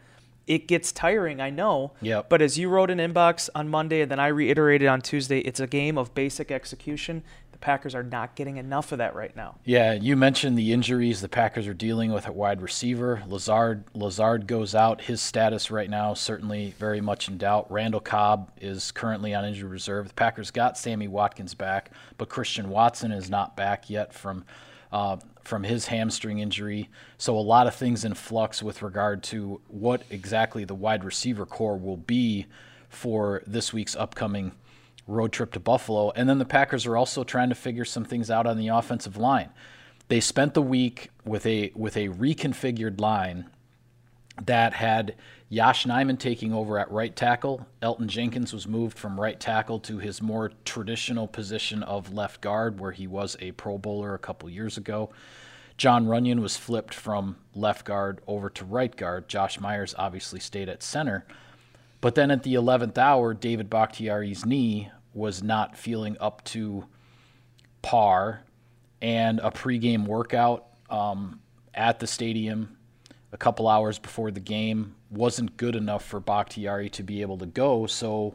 it 0.46 0.66
gets 0.66 0.92
tiring, 0.92 1.40
I 1.40 1.50
know. 1.50 1.92
Yep. 2.00 2.28
But 2.28 2.42
as 2.42 2.58
you 2.58 2.68
wrote 2.68 2.90
in 2.90 2.98
inbox 2.98 3.48
on 3.54 3.68
Monday, 3.68 4.00
and 4.02 4.10
then 4.10 4.20
I 4.20 4.28
reiterated 4.28 4.88
on 4.88 5.00
Tuesday, 5.00 5.38
it's 5.40 5.60
a 5.60 5.66
game 5.66 5.96
of 5.96 6.14
basic 6.14 6.50
execution. 6.50 7.22
The 7.52 7.58
Packers 7.58 7.94
are 7.94 8.02
not 8.02 8.34
getting 8.34 8.56
enough 8.56 8.90
of 8.92 8.98
that 8.98 9.14
right 9.14 9.34
now. 9.36 9.56
Yeah, 9.64 9.92
you 9.92 10.16
mentioned 10.16 10.58
the 10.58 10.72
injuries 10.72 11.20
the 11.20 11.28
Packers 11.28 11.68
are 11.68 11.74
dealing 11.74 12.12
with 12.12 12.26
at 12.26 12.34
wide 12.34 12.60
receiver. 12.60 13.22
Lazard 13.28 13.84
Lazard 13.94 14.46
goes 14.46 14.74
out. 14.74 15.02
His 15.02 15.20
status 15.20 15.70
right 15.70 15.88
now 15.88 16.14
certainly 16.14 16.74
very 16.78 17.00
much 17.00 17.28
in 17.28 17.38
doubt. 17.38 17.70
Randall 17.70 18.00
Cobb 18.00 18.50
is 18.60 18.90
currently 18.90 19.34
on 19.34 19.44
injured 19.44 19.70
reserve. 19.70 20.08
The 20.08 20.14
Packers 20.14 20.50
got 20.50 20.76
Sammy 20.76 21.06
Watkins 21.06 21.54
back, 21.54 21.92
but 22.18 22.28
Christian 22.28 22.68
Watson 22.68 23.12
is 23.12 23.30
not 23.30 23.56
back 23.56 23.88
yet 23.88 24.12
from 24.12 24.44
uh, 24.92 25.16
from 25.42 25.64
his 25.64 25.86
hamstring 25.86 26.38
injury. 26.38 26.88
So 27.18 27.36
a 27.36 27.40
lot 27.40 27.66
of 27.66 27.74
things 27.74 28.04
in 28.04 28.14
flux 28.14 28.62
with 28.62 28.82
regard 28.82 29.22
to 29.24 29.60
what 29.68 30.02
exactly 30.10 30.64
the 30.64 30.74
wide 30.74 31.04
receiver 31.04 31.46
corps 31.46 31.76
will 31.76 31.96
be 31.96 32.46
for 32.88 33.42
this 33.46 33.72
week's 33.72 33.96
upcoming 33.96 34.52
road 35.06 35.32
trip 35.32 35.52
to 35.52 35.60
Buffalo. 35.60 36.10
And 36.14 36.28
then 36.28 36.38
the 36.38 36.44
Packers 36.44 36.86
are 36.86 36.96
also 36.96 37.24
trying 37.24 37.48
to 37.48 37.54
figure 37.54 37.84
some 37.84 38.04
things 38.04 38.30
out 38.30 38.46
on 38.46 38.58
the 38.58 38.68
offensive 38.68 39.16
line. 39.16 39.50
They 40.08 40.20
spent 40.20 40.54
the 40.54 40.62
week 40.62 41.10
with 41.24 41.46
a 41.46 41.72
with 41.74 41.96
a 41.96 42.08
reconfigured 42.08 43.00
line 43.00 43.48
that 44.44 44.74
had 44.74 45.14
Yosh 45.52 45.84
Nijman 45.84 46.18
taking 46.18 46.54
over 46.54 46.78
at 46.78 46.90
right 46.90 47.14
tackle. 47.14 47.66
Elgton 47.82 48.06
Jenkins 48.06 48.54
was 48.54 48.66
moved 48.66 48.98
from 48.98 49.20
right 49.20 49.38
tackle 49.38 49.78
to 49.80 49.98
his 49.98 50.22
more 50.22 50.50
traditional 50.64 51.28
position 51.28 51.82
of 51.82 52.10
left 52.10 52.40
guard, 52.40 52.80
where 52.80 52.92
he 52.92 53.06
was 53.06 53.36
a 53.38 53.52
Pro 53.52 53.76
Bowler 53.76 54.14
a 54.14 54.18
couple 54.18 54.48
years 54.48 54.78
ago. 54.78 55.10
Jon 55.76 56.06
Runyan 56.06 56.40
was 56.40 56.56
flipped 56.56 56.94
from 56.94 57.36
left 57.54 57.84
guard 57.84 58.22
over 58.26 58.48
to 58.48 58.64
right 58.64 58.96
guard. 58.96 59.28
Josh 59.28 59.60
Myers 59.60 59.94
obviously 59.98 60.40
stayed 60.40 60.70
at 60.70 60.82
center. 60.82 61.26
But 62.00 62.14
then 62.14 62.30
at 62.30 62.44
the 62.44 62.54
11th 62.54 62.96
hour, 62.96 63.34
David 63.34 63.68
Bakhtiari's 63.68 64.46
knee 64.46 64.90
was 65.12 65.42
not 65.42 65.76
feeling 65.76 66.16
up 66.18 66.42
to 66.44 66.86
par, 67.82 68.42
and 69.02 69.38
a 69.40 69.50
pregame 69.50 70.06
workout 70.06 70.64
um, 70.88 71.40
at 71.74 71.98
the 71.98 72.06
stadium 72.06 72.78
a 73.32 73.36
couple 73.36 73.68
hours 73.68 73.98
before 73.98 74.30
the 74.30 74.40
game 74.40 74.94
wasn't 75.12 75.56
good 75.56 75.76
enough 75.76 76.04
for 76.04 76.20
Bakhtiari 76.20 76.88
to 76.90 77.02
be 77.02 77.20
able 77.22 77.38
to 77.38 77.46
go. 77.46 77.86
So, 77.86 78.34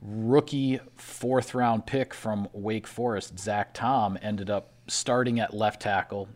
rookie 0.00 0.78
fourth 0.94 1.54
round 1.54 1.86
pick 1.86 2.12
from 2.12 2.48
Wake 2.52 2.86
Forest, 2.86 3.38
Zach 3.38 3.72
Tom, 3.74 4.18
ended 4.20 4.50
up 4.50 4.72
starting 4.86 5.40
at 5.40 5.54
left 5.54 5.82
tackle, 5.82 6.28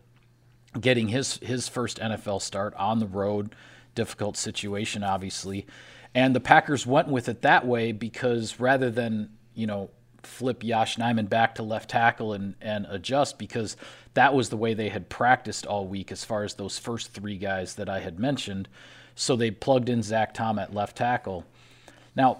getting 0.79 1.09
his 1.09 1.37
his 1.37 1.67
first 1.67 1.99
NFL 1.99 2.41
start 2.41 2.73
on 2.75 2.99
the 2.99 3.07
road. 3.07 3.55
Difficult 3.93 4.37
situation, 4.37 5.03
obviously. 5.03 5.67
And 6.13 6.35
the 6.35 6.39
Packers 6.39 6.85
went 6.85 7.07
with 7.07 7.29
it 7.29 7.41
that 7.41 7.65
way 7.65 7.91
because 7.91 8.59
rather 8.59 8.89
than, 8.89 9.29
you 9.53 9.67
know, 9.67 9.89
flip 10.23 10.63
Yosh 10.63 10.97
Nijman 10.97 11.29
back 11.29 11.55
to 11.55 11.63
left 11.63 11.89
tackle 11.89 12.33
and, 12.33 12.55
and 12.61 12.85
adjust 12.89 13.39
because 13.39 13.75
that 14.13 14.33
was 14.33 14.49
the 14.49 14.57
way 14.57 14.73
they 14.73 14.89
had 14.89 15.09
practiced 15.09 15.65
all 15.65 15.87
week 15.87 16.11
as 16.11 16.23
far 16.23 16.43
as 16.43 16.55
those 16.55 16.77
first 16.77 17.11
three 17.11 17.37
guys 17.37 17.75
that 17.75 17.89
I 17.89 17.99
had 17.99 18.19
mentioned. 18.19 18.67
So 19.15 19.35
they 19.35 19.51
plugged 19.51 19.89
in 19.89 20.03
Zach 20.03 20.33
Tom 20.33 20.57
at 20.59 20.73
left 20.73 20.97
tackle. 20.97 21.45
Now, 22.15 22.39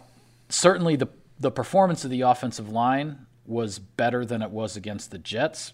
certainly 0.49 0.95
the 0.95 1.07
the 1.39 1.51
performance 1.51 2.05
of 2.05 2.11
the 2.11 2.21
offensive 2.21 2.69
line 2.69 3.25
was 3.47 3.79
better 3.79 4.23
than 4.23 4.43
it 4.43 4.51
was 4.51 4.75
against 4.75 5.09
the 5.09 5.17
Jets. 5.17 5.73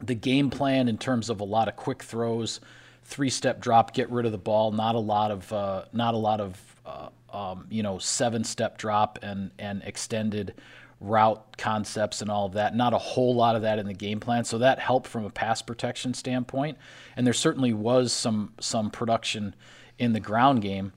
The 0.00 0.14
game 0.14 0.48
plan 0.48 0.88
in 0.88 0.96
terms 0.96 1.28
of 1.28 1.40
a 1.40 1.44
lot 1.44 1.68
of 1.68 1.76
quick 1.76 2.02
throws, 2.02 2.60
three 3.04 3.28
step 3.28 3.60
drop, 3.60 3.92
get 3.92 4.10
rid 4.10 4.24
of 4.24 4.32
the 4.32 4.38
ball, 4.38 4.72
not 4.72 4.94
a 4.94 5.00
lot 5.00 5.30
of 5.30 5.52
uh, 5.52 5.84
not 5.92 6.14
a 6.14 6.18
lot 6.18 6.40
of 6.40 6.76
uh, 6.86 7.08
um, 7.32 7.66
you 7.70 7.82
know 7.82 7.98
seven 7.98 8.44
step 8.44 8.78
drop 8.78 9.18
and 9.22 9.50
and 9.58 9.82
extended 9.84 10.54
route 11.00 11.56
concepts 11.56 12.22
and 12.22 12.30
all 12.30 12.46
of 12.46 12.54
that. 12.54 12.74
Not 12.74 12.92
a 12.92 12.98
whole 12.98 13.34
lot 13.34 13.56
of 13.56 13.62
that 13.62 13.78
in 13.78 13.86
the 13.86 13.94
game 13.94 14.20
plan, 14.20 14.44
so 14.44 14.58
that 14.58 14.78
helped 14.78 15.06
from 15.06 15.24
a 15.24 15.30
pass 15.30 15.62
protection 15.62 16.14
standpoint. 16.14 16.78
And 17.16 17.26
there 17.26 17.34
certainly 17.34 17.72
was 17.72 18.12
some 18.12 18.52
some 18.60 18.90
production 18.90 19.54
in 19.98 20.12
the 20.12 20.20
ground 20.20 20.62
game, 20.62 20.92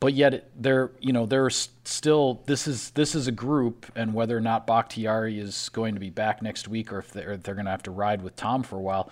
but 0.00 0.14
yet 0.14 0.50
there 0.56 0.90
you 1.00 1.12
know 1.12 1.26
there's 1.26 1.68
still 1.84 2.42
this 2.46 2.66
is 2.66 2.90
this 2.90 3.14
is 3.14 3.26
a 3.26 3.32
group, 3.32 3.86
and 3.94 4.14
whether 4.14 4.36
or 4.36 4.40
not 4.40 4.66
Bakhtiari 4.66 5.38
is 5.38 5.68
going 5.70 5.94
to 5.94 6.00
be 6.00 6.10
back 6.10 6.42
next 6.42 6.68
week 6.68 6.92
or 6.92 6.98
if 6.98 7.12
they're, 7.12 7.36
they're 7.36 7.54
going 7.54 7.66
to 7.66 7.70
have 7.70 7.82
to 7.84 7.90
ride 7.90 8.22
with 8.22 8.36
Tom 8.36 8.62
for 8.62 8.76
a 8.76 8.82
while. 8.82 9.10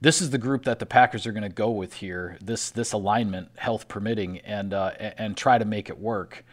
This 0.00 0.20
is 0.20 0.30
the 0.30 0.38
group 0.38 0.64
that 0.64 0.78
the 0.78 0.86
Packers 0.86 1.26
are 1.26 1.32
going 1.32 1.42
to 1.42 1.48
go 1.48 1.70
with 1.70 1.94
here. 1.94 2.38
This 2.42 2.70
this 2.70 2.92
alignment, 2.92 3.50
health 3.56 3.88
permitting, 3.88 4.38
and 4.38 4.72
uh, 4.74 4.90
and 4.98 5.36
try 5.36 5.58
to 5.58 5.64
make 5.64 5.88
it 5.88 5.98
work 5.98 6.44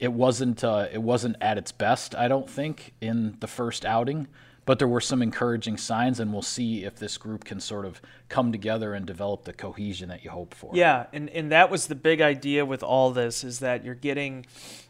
it 0.00 0.12
wasn't 0.12 0.64
uh, 0.64 0.88
it 0.90 1.02
wasn't 1.02 1.36
at 1.40 1.58
its 1.58 1.70
best, 1.70 2.14
I 2.14 2.26
don't 2.26 2.48
think, 2.48 2.94
in 3.00 3.36
the 3.40 3.46
first 3.46 3.84
outing. 3.84 4.26
But 4.66 4.78
there 4.78 4.88
were 4.88 5.00
some 5.00 5.22
encouraging 5.22 5.78
signs, 5.78 6.20
and 6.20 6.32
we'll 6.32 6.42
see 6.42 6.84
if 6.84 6.96
this 6.96 7.16
group 7.16 7.44
can 7.44 7.60
sort 7.60 7.86
of 7.86 8.00
come 8.28 8.52
together 8.52 8.94
and 8.94 9.06
develop 9.06 9.44
the 9.44 9.52
cohesion 9.52 10.08
that 10.10 10.22
you 10.22 10.30
hope 10.30 10.54
for. 10.54 10.70
Yeah, 10.74 11.06
and, 11.12 11.28
and 11.30 11.50
that 11.50 11.70
was 11.70 11.86
the 11.86 11.94
big 11.94 12.20
idea 12.20 12.64
with 12.64 12.82
all 12.82 13.10
this 13.10 13.42
is 13.42 13.58
that 13.60 13.84
you're 13.84 13.94
getting, 13.94 14.46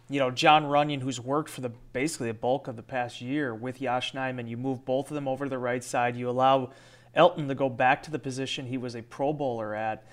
you 0.09 0.19
know, 0.19 0.31
Jon 0.31 0.65
Runyan, 0.65 1.01
who's 1.01 1.21
worked 1.21 1.51
for 1.51 1.61
the 1.61 1.71
basically 1.93 2.29
the 2.29 2.35
bulk 2.35 2.69
of 2.69 2.77
the 2.77 2.83
past 2.83 3.21
year 3.21 3.55
with 3.55 3.81
Yosh 3.81 4.13
Nijman. 4.13 4.49
You 4.49 4.57
move 4.57 4.85
both 4.85 5.09
of 5.11 5.15
them 5.15 5.29
over 5.29 5.45
to 5.47 5.51
the 5.51 5.59
right 5.59 5.85
side. 5.85 6.17
You 6.17 6.29
allow 6.29 6.73
Elgton 7.17 7.49
to 7.49 7.55
go 7.55 7.69
back 7.69 8.03
to 8.05 8.11
the 8.11 8.19
position 8.19 8.67
he 8.67 8.77
was 8.77 8.95
a 8.95 9.03
Pro 9.03 9.33
Bowler 9.33 9.75
at. 9.75 10.05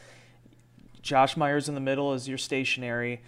Josh 1.01 1.37
Myers 1.37 1.69
in 1.69 1.75
the 1.75 1.81
middle 1.81 2.13
is 2.13 2.27
your 2.27 2.37
stationary 2.37 3.21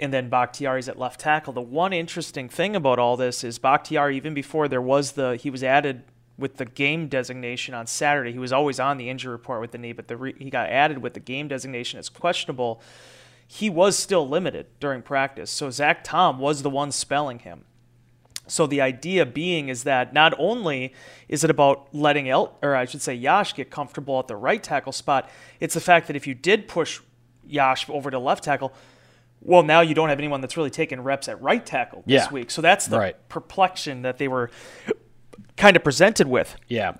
and 0.00 0.12
then 0.12 0.30
Bakhtiari's 0.30 0.88
at 0.88 0.98
left 0.98 1.20
tackle. 1.20 1.52
The 1.52 1.60
one 1.60 1.92
interesting 1.92 2.48
thing 2.48 2.74
about 2.74 2.98
all 2.98 3.16
this 3.16 3.44
is 3.44 3.58
Bakhtiari, 3.58 4.16
even 4.16 4.32
before 4.34 4.66
there 4.66 4.80
was 4.80 5.12
the, 5.12 5.36
he 5.36 5.50
was 5.50 5.62
added 5.62 6.02
with 6.38 6.56
the 6.56 6.64
game 6.64 7.06
designation 7.06 7.74
on 7.74 7.86
Saturday. 7.86 8.32
He 8.32 8.38
was 8.38 8.52
always 8.52 8.80
on 8.80 8.96
the 8.96 9.10
injury 9.10 9.30
report 9.30 9.60
with 9.60 9.72
the 9.72 9.78
knee, 9.78 9.92
but 9.92 10.08
the 10.08 10.16
re, 10.16 10.34
he 10.38 10.48
got 10.48 10.70
added 10.70 10.98
with 10.98 11.12
the 11.12 11.20
game 11.20 11.48
designation 11.48 11.98
as 11.98 12.08
questionable. 12.08 12.80
He 13.46 13.68
was 13.68 13.98
still 13.98 14.26
limited 14.26 14.66
during 14.80 15.02
practice. 15.02 15.50
So 15.50 15.70
Zach 15.70 16.02
Tom 16.02 16.38
was 16.38 16.62
the 16.62 16.70
one 16.70 16.92
spelling 16.92 17.40
him. 17.40 17.66
So 18.46 18.66
the 18.66 18.80
idea 18.80 19.26
being 19.26 19.68
is 19.68 19.84
that 19.84 20.14
not 20.14 20.32
only 20.38 20.94
is 21.28 21.44
it 21.44 21.50
about 21.50 21.94
letting 21.94 22.28
El, 22.28 22.56
or 22.62 22.74
I 22.74 22.86
should 22.86 23.02
say 23.02 23.14
Yosh 23.14 23.52
get 23.52 23.70
comfortable 23.70 24.18
at 24.18 24.28
the 24.28 24.34
right 24.34 24.62
tackle 24.62 24.92
spot, 24.92 25.28
it's 25.60 25.74
the 25.74 25.80
fact 25.80 26.06
that 26.06 26.16
if 26.16 26.26
you 26.26 26.34
did 26.34 26.68
push 26.68 27.00
Yosh 27.46 27.88
over 27.90 28.10
to 28.10 28.18
left 28.18 28.42
tackle, 28.42 28.72
well, 29.42 29.62
now 29.62 29.80
you 29.80 29.94
don't 29.94 30.08
have 30.08 30.18
anyone 30.18 30.40
that's 30.40 30.56
really 30.56 30.70
taken 30.70 31.02
reps 31.02 31.28
at 31.28 31.40
right 31.40 31.64
tackle 31.64 32.02
this 32.06 32.24
yeah. 32.24 32.30
week. 32.30 32.50
So 32.50 32.60
that's 32.60 32.86
the 32.86 32.98
right. 32.98 33.28
perplexion 33.28 34.02
that 34.02 34.18
they 34.18 34.28
were 34.28 34.50
kind 35.56 35.76
of 35.76 35.84
presented 35.84 36.28
with. 36.28 36.56
Yeah. 36.68 36.94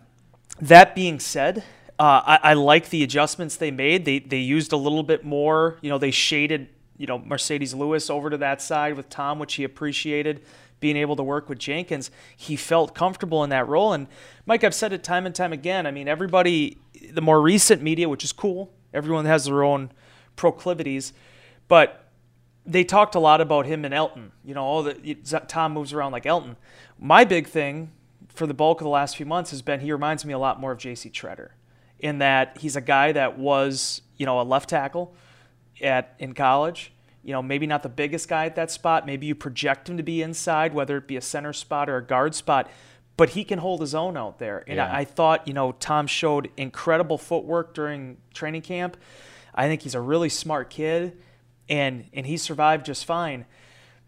That 0.60 0.94
being 0.94 1.20
said, 1.20 1.64
uh, 1.98 2.22
I, 2.24 2.38
I, 2.42 2.54
like 2.54 2.88
the 2.88 3.02
adjustments 3.02 3.56
they 3.56 3.70
made. 3.70 4.04
They 4.06 4.20
they 4.20 4.38
used 4.38 4.72
a 4.72 4.76
little 4.76 5.02
bit 5.02 5.24
more. 5.24 5.78
You 5.82 5.90
know, 5.90 5.98
they 5.98 6.10
shaded 6.10 6.68
you 6.96 7.06
know 7.06 7.18
Marcedes 7.18 7.74
Lewis 7.74 8.08
over 8.08 8.30
to 8.30 8.38
that 8.38 8.62
side 8.62 8.94
with 8.94 9.08
Tom, 9.08 9.38
which 9.38 9.54
he 9.54 9.64
appreciated. 9.64 10.42
Being 10.80 10.96
able 10.96 11.14
to 11.16 11.22
work 11.22 11.50
with 11.50 11.58
Jenkins, 11.58 12.10
he 12.34 12.56
felt 12.56 12.94
comfortable 12.94 13.44
in 13.44 13.50
that 13.50 13.68
role. 13.68 13.92
And 13.92 14.06
Mike, 14.46 14.64
I've 14.64 14.74
said 14.74 14.94
it 14.94 15.04
time 15.04 15.26
and 15.26 15.34
time 15.34 15.52
again. 15.52 15.86
I 15.86 15.90
mean, 15.90 16.08
everybody, 16.08 16.78
the 17.12 17.20
more 17.20 17.42
recent 17.42 17.82
media, 17.82 18.08
which 18.08 18.24
is 18.24 18.32
cool. 18.32 18.72
Everyone 18.94 19.26
has 19.26 19.44
their 19.44 19.62
own 19.62 19.92
proclivities, 20.36 21.12
but 21.68 21.99
they 22.70 22.84
talked 22.84 23.16
a 23.16 23.18
lot 23.18 23.40
about 23.40 23.66
him 23.66 23.84
and 23.84 23.92
Elgton. 23.92 24.30
You 24.44 24.54
know, 24.54 24.62
all 24.62 24.84
the 24.84 24.94
Tom 25.48 25.72
moves 25.72 25.92
around 25.92 26.12
like 26.12 26.24
Elgton. 26.24 26.56
My 26.98 27.24
big 27.24 27.48
thing 27.48 27.90
for 28.28 28.46
the 28.46 28.54
bulk 28.54 28.80
of 28.80 28.84
the 28.84 28.90
last 28.90 29.16
few 29.16 29.26
months 29.26 29.50
has 29.50 29.60
been 29.60 29.80
he 29.80 29.90
reminds 29.90 30.24
me 30.24 30.32
a 30.32 30.38
lot 30.38 30.60
more 30.60 30.72
of 30.72 30.78
J.C. 30.78 31.10
Tretter, 31.10 31.50
in 31.98 32.18
that 32.18 32.58
he's 32.58 32.76
a 32.76 32.80
guy 32.80 33.12
that 33.12 33.38
was 33.38 34.02
you 34.16 34.24
know 34.24 34.40
a 34.40 34.44
left 34.44 34.68
tackle 34.68 35.14
at 35.82 36.14
in 36.18 36.32
college. 36.32 36.92
You 37.22 37.32
know, 37.32 37.42
maybe 37.42 37.66
not 37.66 37.82
the 37.82 37.90
biggest 37.90 38.28
guy 38.28 38.46
at 38.46 38.54
that 38.54 38.70
spot. 38.70 39.04
Maybe 39.04 39.26
you 39.26 39.34
project 39.34 39.88
him 39.88 39.96
to 39.96 40.02
be 40.02 40.22
inside, 40.22 40.72
whether 40.72 40.96
it 40.96 41.06
be 41.06 41.16
a 41.16 41.20
center 41.20 41.52
spot 41.52 41.90
or 41.90 41.96
a 41.96 42.04
guard 42.04 42.34
spot. 42.34 42.70
But 43.18 43.30
he 43.30 43.44
can 43.44 43.58
hold 43.58 43.82
his 43.82 43.94
own 43.94 44.16
out 44.16 44.38
there. 44.38 44.64
And 44.66 44.76
yeah. 44.76 44.90
I 44.90 45.04
thought, 45.04 45.46
you 45.46 45.52
know, 45.52 45.72
Tom 45.72 46.06
showed 46.06 46.50
incredible 46.56 47.18
footwork 47.18 47.74
during 47.74 48.16
training 48.32 48.62
camp. 48.62 48.96
I 49.54 49.66
think 49.66 49.82
he's 49.82 49.94
a 49.94 50.00
really 50.00 50.30
smart 50.30 50.70
kid 50.70 51.18
and 51.70 52.06
and 52.12 52.26
he 52.26 52.36
survived 52.36 52.84
just 52.84 53.06
fine. 53.06 53.46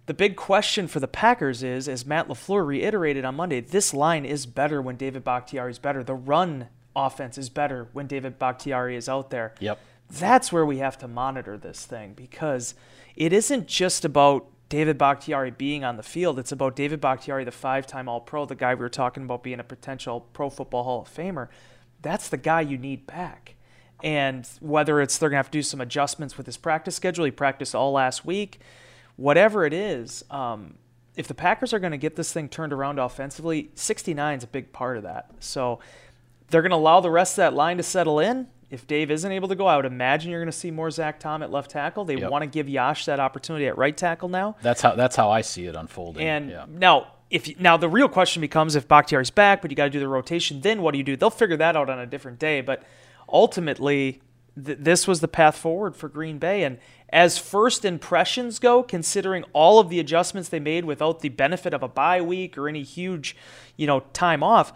The 0.07 0.15
big 0.15 0.35
question 0.35 0.89
for 0.89 0.99
the 0.99 1.09
Packers 1.09 1.63
is, 1.63 1.89
as 1.89 2.05
Matt 2.05 2.27
LaFleur 2.27 2.67
reiterated 2.67 3.25
on 3.25 3.37
Monday, 3.37 3.61
this 3.61 3.95
line 3.95 4.25
is 4.25 4.47
better 4.47 4.83
when 4.83 4.97
David 4.97 5.23
Bakhtiari 5.23 5.71
is 5.71 5.79
better. 5.79 6.03
The 6.03 6.15
run 6.15 6.69
offense 6.97 7.39
is 7.39 7.49
better 7.49 7.89
when 7.93 8.09
David 8.09 8.39
Bakhtiari 8.39 8.97
is 8.97 9.09
out 9.09 9.31
there. 9.31 9.55
Yep. 9.61 9.79
That's 10.11 10.53
where 10.53 10.67
we 10.67 10.79
have 10.79 10.99
to 10.99 11.09
monitor 11.09 11.57
this 11.57 11.87
thing 11.87 12.15
because 12.15 12.75
it 13.15 13.33
isn't 13.33 13.69
just 13.69 14.05
about 14.05 14.47
David 14.69 14.99
Bakhtiari 14.99 15.53
being 15.53 15.85
on 15.85 15.97
the 15.97 16.03
field. 16.03 16.39
It's 16.39 16.53
about 16.53 16.75
David 16.75 17.01
Bakhtiari, 17.01 17.45
the 17.45 17.53
five 17.53 17.87
time 17.87 18.09
All 18.09 18.21
Pro, 18.21 18.45
the 18.45 18.55
guy 18.57 18.75
we 18.75 18.81
were 18.81 18.89
talking 18.89 19.23
about 19.23 19.43
being 19.43 19.61
a 19.61 19.65
potential 19.65 20.27
Pro 20.33 20.51
Football 20.51 20.85
Hall 20.85 21.03
of 21.03 21.15
Famer. 21.15 21.49
That's 22.03 22.29
the 22.29 22.37
guy 22.37 22.63
you 22.63 22.77
need 22.77 23.07
back. 23.07 23.55
And 24.03 24.49
whether 24.61 25.01
it's 25.01 25.17
they're 25.19 25.29
going 25.29 25.37
to 25.37 25.45
have 25.45 25.51
to 25.51 25.59
do 25.59 25.63
some 25.63 25.81
adjustments 25.81 26.37
with 26.37 26.47
his 26.47 26.57
practice 26.57 26.97
schedule, 26.97 27.25
he 27.25 27.31
practiced 27.31 27.75
all 27.75 27.93
last 27.93 28.25
week, 28.25 28.59
whatever 29.17 29.65
it 29.65 29.73
is, 29.73 30.25
um, 30.31 30.75
if 31.17 31.29
the 31.29 31.35
Packers 31.35 31.73
are 31.73 31.79
going 31.79 31.93
to 31.93 31.99
get 31.99 32.17
this 32.17 32.33
thing 32.33 32.49
turned 32.49 32.73
around 32.73 32.99
offensively, 32.99 33.71
69 33.75 34.39
is 34.39 34.45
a 34.45 34.47
big 34.47 34.73
part 34.73 34.97
of 34.97 35.03
that. 35.03 35.31
So 35.41 35.79
they're 36.49 36.63
going 36.63 36.71
to 36.71 36.77
allow 36.77 37.01
the 37.01 37.11
rest 37.11 37.35
of 37.35 37.37
that 37.37 37.55
line 37.55 37.77
to 37.77 37.83
settle 37.83 38.19
in. 38.19 38.49
If 38.71 38.87
Dave 38.87 39.11
isn't 39.11 39.31
able 39.31 39.49
to 39.49 39.55
go, 39.55 39.67
I 39.67 39.77
would 39.77 39.85
imagine 39.85 40.31
you're 40.31 40.41
going 40.41 40.51
to 40.51 40.57
see 40.57 40.71
more 40.71 40.91
Zach 40.91 41.21
Tom 41.21 41.43
at 41.43 41.51
left 41.51 41.71
tackle. 41.71 42.07
They 42.07 42.17
yep. 42.17 42.31
want 42.31 42.43
to 42.43 42.47
give 42.47 42.71
Yosh 42.71 43.05
that 43.05 43.21
opportunity 43.21 43.67
at 43.67 43.77
right 43.77 43.95
tackle 43.95 44.31
now. 44.31 44.57
That's 44.63 44.81
how 44.81 44.95
that's 44.95 45.15
how 45.15 45.31
I 45.31 45.43
see 45.43 45.67
it 45.67 45.77
unfolding. 45.77 46.27
And 46.27 46.49
yeah. 46.49 46.65
now, 46.67 47.09
if 47.29 47.61
now 47.61 47.77
the 47.77 47.91
real 47.91 48.09
question 48.09 48.41
becomes 48.41 48.75
if 48.75 48.89
Bakhtiari's 48.89 49.29
back, 49.31 49.61
but 49.61 49.71
you 49.71 49.77
got 49.77 49.85
to 49.85 49.91
do 49.91 50.01
the 50.01 50.09
rotation, 50.09 50.63
then 50.63 50.81
what 50.81 50.93
do 50.93 50.99
you 50.99 51.05
do? 51.05 51.17
They'll 51.17 51.29
figure 51.29 51.59
that 51.59 51.77
out 51.77 51.91
on 51.91 51.99
a 51.99 52.07
different 52.07 52.39
day. 52.39 52.63
But 52.63 52.83
ultimately, 53.33 54.21
th- 54.63 54.79
this 54.81 55.07
was 55.09 55.21
the 55.21 55.29
path 55.29 55.57
forward 55.57 55.97
for 55.97 56.09
Green 56.09 56.39
Bay. 56.39 56.65
And 56.65 56.79
as 57.11 57.39
first 57.39 57.85
impressions 57.85 58.59
go, 58.59 58.83
considering 58.83 59.45
all 59.53 59.79
of 59.79 59.89
the 59.89 60.01
adjustments 60.01 60.49
they 60.49 60.61
made 60.61 60.85
without 60.85 61.21
the 61.21 61.29
benefit 61.29 61.75
of 61.75 61.83
a 61.83 61.89
bye 61.89 62.21
week 62.21 62.57
or 62.57 62.69
any 62.69 62.83
huge, 62.83 63.37
you 63.77 63.87
know, 63.87 64.01
time 64.13 64.43
off. 64.43 64.73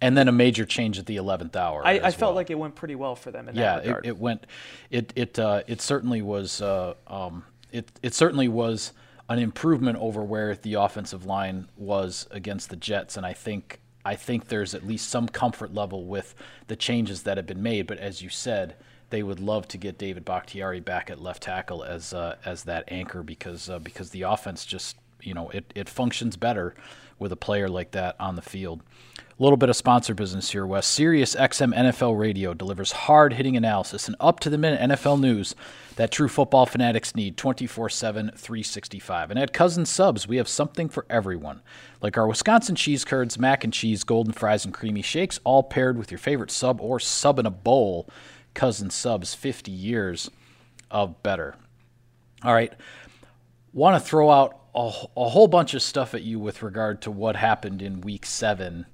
And 0.00 0.16
then 0.16 0.28
a 0.28 0.32
major 0.32 0.66
change 0.66 0.98
at 0.98 1.06
the 1.06 1.16
eleventh 1.16 1.56
hour. 1.56 1.80
I, 1.86 1.92
I 1.92 2.10
felt 2.10 2.30
well. 2.30 2.34
like 2.34 2.50
it 2.50 2.58
went 2.58 2.74
pretty 2.74 2.94
well 2.94 3.16
for 3.16 3.30
them 3.30 3.48
in 3.48 3.56
yeah, 3.56 3.76
that 3.76 3.86
regard. 3.86 4.04
it, 4.04 4.08
it 4.10 4.18
went. 4.18 4.46
It 4.90 5.12
it 5.16 5.38
uh, 5.38 5.62
it 5.66 5.80
certainly 5.80 6.20
was. 6.20 6.60
Uh, 6.60 6.94
um, 7.06 7.44
it 7.72 7.90
it 8.02 8.12
certainly 8.12 8.46
was 8.46 8.92
an 9.30 9.38
improvement 9.38 9.96
over 9.98 10.22
where 10.22 10.54
the 10.54 10.74
offensive 10.74 11.24
line 11.24 11.70
was 11.76 12.28
against 12.30 12.68
the 12.68 12.76
Jets, 12.76 13.16
and 13.16 13.24
I 13.24 13.32
think 13.32 13.80
I 14.06 14.14
think 14.14 14.46
there's 14.46 14.72
at 14.72 14.86
least 14.86 15.10
some 15.10 15.28
comfort 15.28 15.74
level 15.74 16.06
with 16.06 16.36
the 16.68 16.76
changes 16.76 17.24
that 17.24 17.36
have 17.36 17.46
been 17.46 17.62
made. 17.62 17.88
But 17.88 17.98
as 17.98 18.22
you 18.22 18.28
said, 18.28 18.76
they 19.10 19.24
would 19.24 19.40
love 19.40 19.66
to 19.68 19.78
get 19.78 19.98
David 19.98 20.24
Bakhtiari 20.24 20.78
back 20.78 21.10
at 21.10 21.20
left 21.20 21.42
tackle 21.42 21.82
as 21.82 22.14
uh, 22.14 22.36
as 22.44 22.62
that 22.64 22.84
anchor 22.88 23.24
because 23.24 23.68
uh, 23.68 23.80
because 23.80 24.10
the 24.10 24.22
offense 24.22 24.64
just 24.64 24.96
you 25.22 25.34
know 25.34 25.48
it, 25.50 25.72
it 25.74 25.88
functions 25.88 26.36
better 26.36 26.74
with 27.18 27.32
a 27.32 27.36
player 27.36 27.68
like 27.68 27.92
that 27.92 28.16
on 28.20 28.36
the 28.36 28.42
field. 28.42 28.82
A 29.38 29.42
little 29.42 29.58
bit 29.58 29.68
of 29.68 29.76
sponsor 29.76 30.14
business 30.14 30.50
here, 30.50 30.66
Wes. 30.66 30.86
Sirius 30.86 31.34
XM 31.34 31.74
NFL 31.74 32.18
Radio 32.18 32.54
delivers 32.54 32.92
hard 32.92 33.34
hitting 33.34 33.54
analysis 33.54 34.06
and 34.08 34.16
up 34.18 34.40
to 34.40 34.48
the 34.48 34.56
minute 34.56 34.80
NFL 34.80 35.20
news 35.20 35.54
that 35.96 36.10
true 36.10 36.28
football 36.28 36.64
fanatics 36.64 37.14
need 37.14 37.36
24 37.36 37.90
7, 37.90 38.30
365. 38.34 39.30
And 39.30 39.38
at 39.38 39.52
Cousins 39.52 39.90
Subs, 39.90 40.26
we 40.26 40.38
have 40.38 40.48
something 40.48 40.88
for 40.88 41.04
everyone. 41.10 41.60
Like 42.00 42.16
our 42.16 42.26
Wisconsin 42.26 42.76
cheese 42.76 43.04
curds, 43.04 43.38
mac 43.38 43.62
and 43.62 43.72
cheese, 43.72 44.04
golden 44.04 44.32
fries, 44.32 44.64
and 44.64 44.72
creamy 44.72 45.02
shakes, 45.02 45.38
all 45.44 45.62
paired 45.62 45.98
with 45.98 46.10
your 46.10 46.18
favorite 46.18 46.50
sub 46.50 46.80
or 46.80 46.98
sub 46.98 47.38
in 47.38 47.44
a 47.44 47.50
bowl. 47.50 48.08
Cousins 48.54 48.94
Subs, 48.94 49.34
50 49.34 49.70
years 49.70 50.30
of 50.90 51.22
better. 51.22 51.56
All 52.42 52.54
right. 52.54 52.72
Want 53.74 54.02
to 54.02 54.08
throw 54.08 54.30
out 54.30 54.65
a, 54.76 54.92
a 55.16 55.28
whole 55.28 55.48
bunch 55.48 55.74
of 55.74 55.82
stuff 55.82 56.14
at 56.14 56.22
you 56.22 56.38
with 56.38 56.62
regard 56.62 57.02
to 57.02 57.10
what 57.10 57.34
happened 57.34 57.80
in 57.82 58.02
week 58.02 58.26
seven 58.26 58.86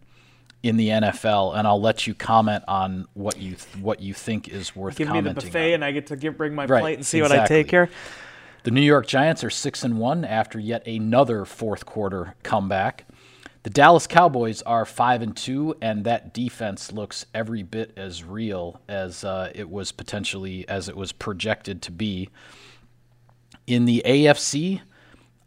in 0.62 0.76
the 0.76 0.88
NFL, 0.88 1.56
and 1.56 1.66
I'll 1.66 1.80
let 1.80 2.06
you 2.06 2.14
comment 2.14 2.62
on 2.68 3.06
what 3.14 3.38
you 3.38 3.56
what 3.80 4.00
you 4.00 4.14
think 4.14 4.48
is 4.48 4.76
worth 4.76 4.96
Give 4.96 5.10
me 5.10 5.20
the 5.20 5.34
buffet, 5.34 5.70
on. 5.70 5.74
and 5.74 5.84
I 5.84 5.90
get 5.90 6.06
to 6.06 6.16
give, 6.16 6.36
bring 6.36 6.54
my 6.54 6.66
right, 6.66 6.80
plate 6.80 6.94
and 6.94 7.06
see 7.06 7.18
exactly. 7.18 7.38
what 7.38 7.44
I 7.44 7.48
take 7.48 7.70
here. 7.70 7.90
The 8.62 8.70
New 8.70 8.80
York 8.80 9.08
Giants 9.08 9.42
are 9.42 9.50
6 9.50 9.82
and 9.82 9.98
1 9.98 10.24
after 10.24 10.60
yet 10.60 10.86
another 10.86 11.44
fourth 11.44 11.84
quarter 11.84 12.36
comeback. 12.44 13.06
The 13.64 13.70
Dallas 13.70 14.06
Cowboys 14.06 14.62
are 14.62 14.84
5 14.84 15.22
and 15.22 15.36
2 15.36 15.78
and 15.82 16.04
that 16.04 16.32
defense 16.32 16.92
looks 16.92 17.26
every 17.34 17.64
bit 17.64 17.92
as 17.96 18.22
real 18.22 18.80
as 18.88 19.24
uh, 19.24 19.50
it 19.52 19.68
was 19.68 19.90
potentially 19.90 20.68
as 20.68 20.88
it 20.88 20.96
was 20.96 21.10
projected 21.10 21.82
to 21.82 21.90
be. 21.90 22.28
In 23.66 23.84
the 23.84 24.02
AFC, 24.06 24.80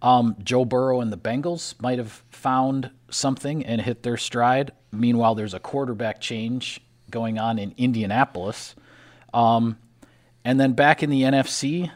um, 0.05 0.35
Joe 0.43 0.65
Burrow 0.65 1.01
and 1.01 1.11
the 1.11 1.17
Bengals 1.17 1.81
might 1.81 1.97
have 1.97 2.23
found 2.29 2.91
something 3.09 3.65
and 3.65 3.81
hit 3.81 4.03
their 4.03 4.17
stride. 4.17 4.71
Meanwhile, 4.91 5.33
there's 5.33 5.55
a 5.55 5.59
quarterback 5.59 6.21
change 6.21 6.79
going 7.09 7.39
on 7.39 7.57
in 7.57 7.73
Indianapolis. 7.75 8.75
Um, 9.33 9.79
and 10.43 10.59
then 10.59 10.73
back 10.73 11.01
in 11.01 11.09
the 11.09 11.23
NFC, 11.23 11.89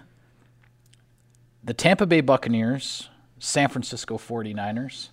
the 1.64 1.76
Tampa 1.76 2.08
Bay 2.08 2.22
Buccaneers, 2.22 3.10
San 3.38 3.70
Francisco 3.70 4.18
49ers, 4.18 5.10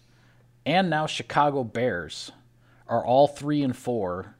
and 0.64 0.88
now 0.88 1.06
Chicago 1.06 1.64
Bears 1.64 2.32
are 2.88 3.04
all 3.04 3.28
three 3.28 3.62
and 3.62 3.76
four, 3.76 4.36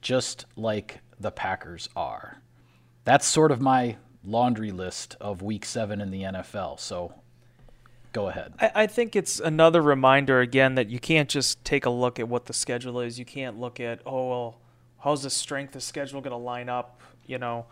just 0.00 0.46
like 0.54 1.00
the 1.18 1.32
Packers 1.32 1.88
are. 1.96 2.40
That's 3.02 3.26
sort 3.26 3.50
of 3.50 3.60
my 3.60 3.96
laundry 4.22 4.70
list 4.70 5.16
of 5.20 5.42
week 5.42 5.64
seven 5.64 6.00
in 6.00 6.12
the 6.12 6.22
NFL. 6.22 6.78
So 6.78 7.14
go 8.12 8.28
ahead. 8.28 8.54
I, 8.58 8.72
I, 8.74 8.86
think 8.86 9.14
it's 9.16 9.40
another 9.40 9.82
reminder 9.82 10.40
again 10.40 10.74
that 10.74 10.88
you 10.88 10.98
can't 10.98 11.28
just 11.28 11.64
take 11.64 11.86
a 11.86 11.90
look 11.90 12.18
at 12.18 12.28
what 12.28 12.46
the 12.46 12.52
schedule 12.52 13.00
is. 13.00 13.18
You 13.18 13.24
can't 13.24 13.58
look 13.58 13.80
at, 13.80 14.00
oh, 14.06 14.28
well, 14.28 14.58
how's 14.98 15.22
the 15.22 15.30
strength 15.30 15.76
of 15.76 15.82
schedule 15.82 16.20
going 16.20 16.32
to 16.32 16.36
line 16.36 16.68
up, 16.68 17.00
you 17.26 17.38
know, 17.38 17.66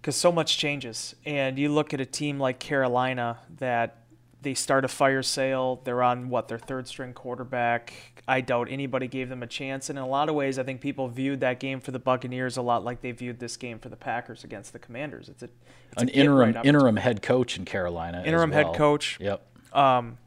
because 0.00 0.16
so 0.16 0.32
much 0.32 0.58
changes. 0.58 1.14
And 1.24 1.58
you 1.58 1.68
look 1.70 1.92
at 1.94 2.00
a 2.00 2.06
team 2.06 2.38
like 2.38 2.58
Carolina 2.58 3.38
that 3.58 4.01
they 4.42 4.54
start 4.54 4.84
a 4.84 4.88
fire 4.88 5.22
sale. 5.22 5.80
They're 5.84 6.02
on 6.02 6.28
what 6.28 6.48
their 6.48 6.58
third 6.58 6.86
string 6.86 7.12
quarterback. 7.12 7.92
I 8.26 8.40
doubt 8.40 8.68
anybody 8.70 9.08
gave 9.08 9.28
them 9.28 9.42
a 9.42 9.46
chance. 9.46 9.90
And 9.90 9.98
in 9.98 10.04
a 10.04 10.08
lot 10.08 10.28
of 10.28 10.34
ways, 10.34 10.58
I 10.58 10.62
think 10.62 10.80
people 10.80 11.08
viewed 11.08 11.40
that 11.40 11.60
game 11.60 11.80
for 11.80 11.90
the 11.90 11.98
Buccaneers 11.98 12.56
a 12.56 12.62
lot 12.62 12.84
like 12.84 13.00
they 13.00 13.12
viewed 13.12 13.38
this 13.38 13.56
game 13.56 13.78
for 13.78 13.88
the 13.88 13.96
Packers 13.96 14.44
against 14.44 14.72
the 14.72 14.78
Commanders. 14.78 15.28
It's, 15.28 15.42
a, 15.42 15.48
it's 15.92 16.02
an 16.02 16.08
interim 16.08 16.54
right 16.54 16.64
interim 16.64 16.96
head 16.96 17.22
coach 17.22 17.56
in 17.56 17.64
Carolina. 17.64 18.22
Interim 18.24 18.50
well. 18.50 18.64
head 18.64 18.76
coach. 18.76 19.18
Yep. 19.20 19.46
Um, 19.72 20.18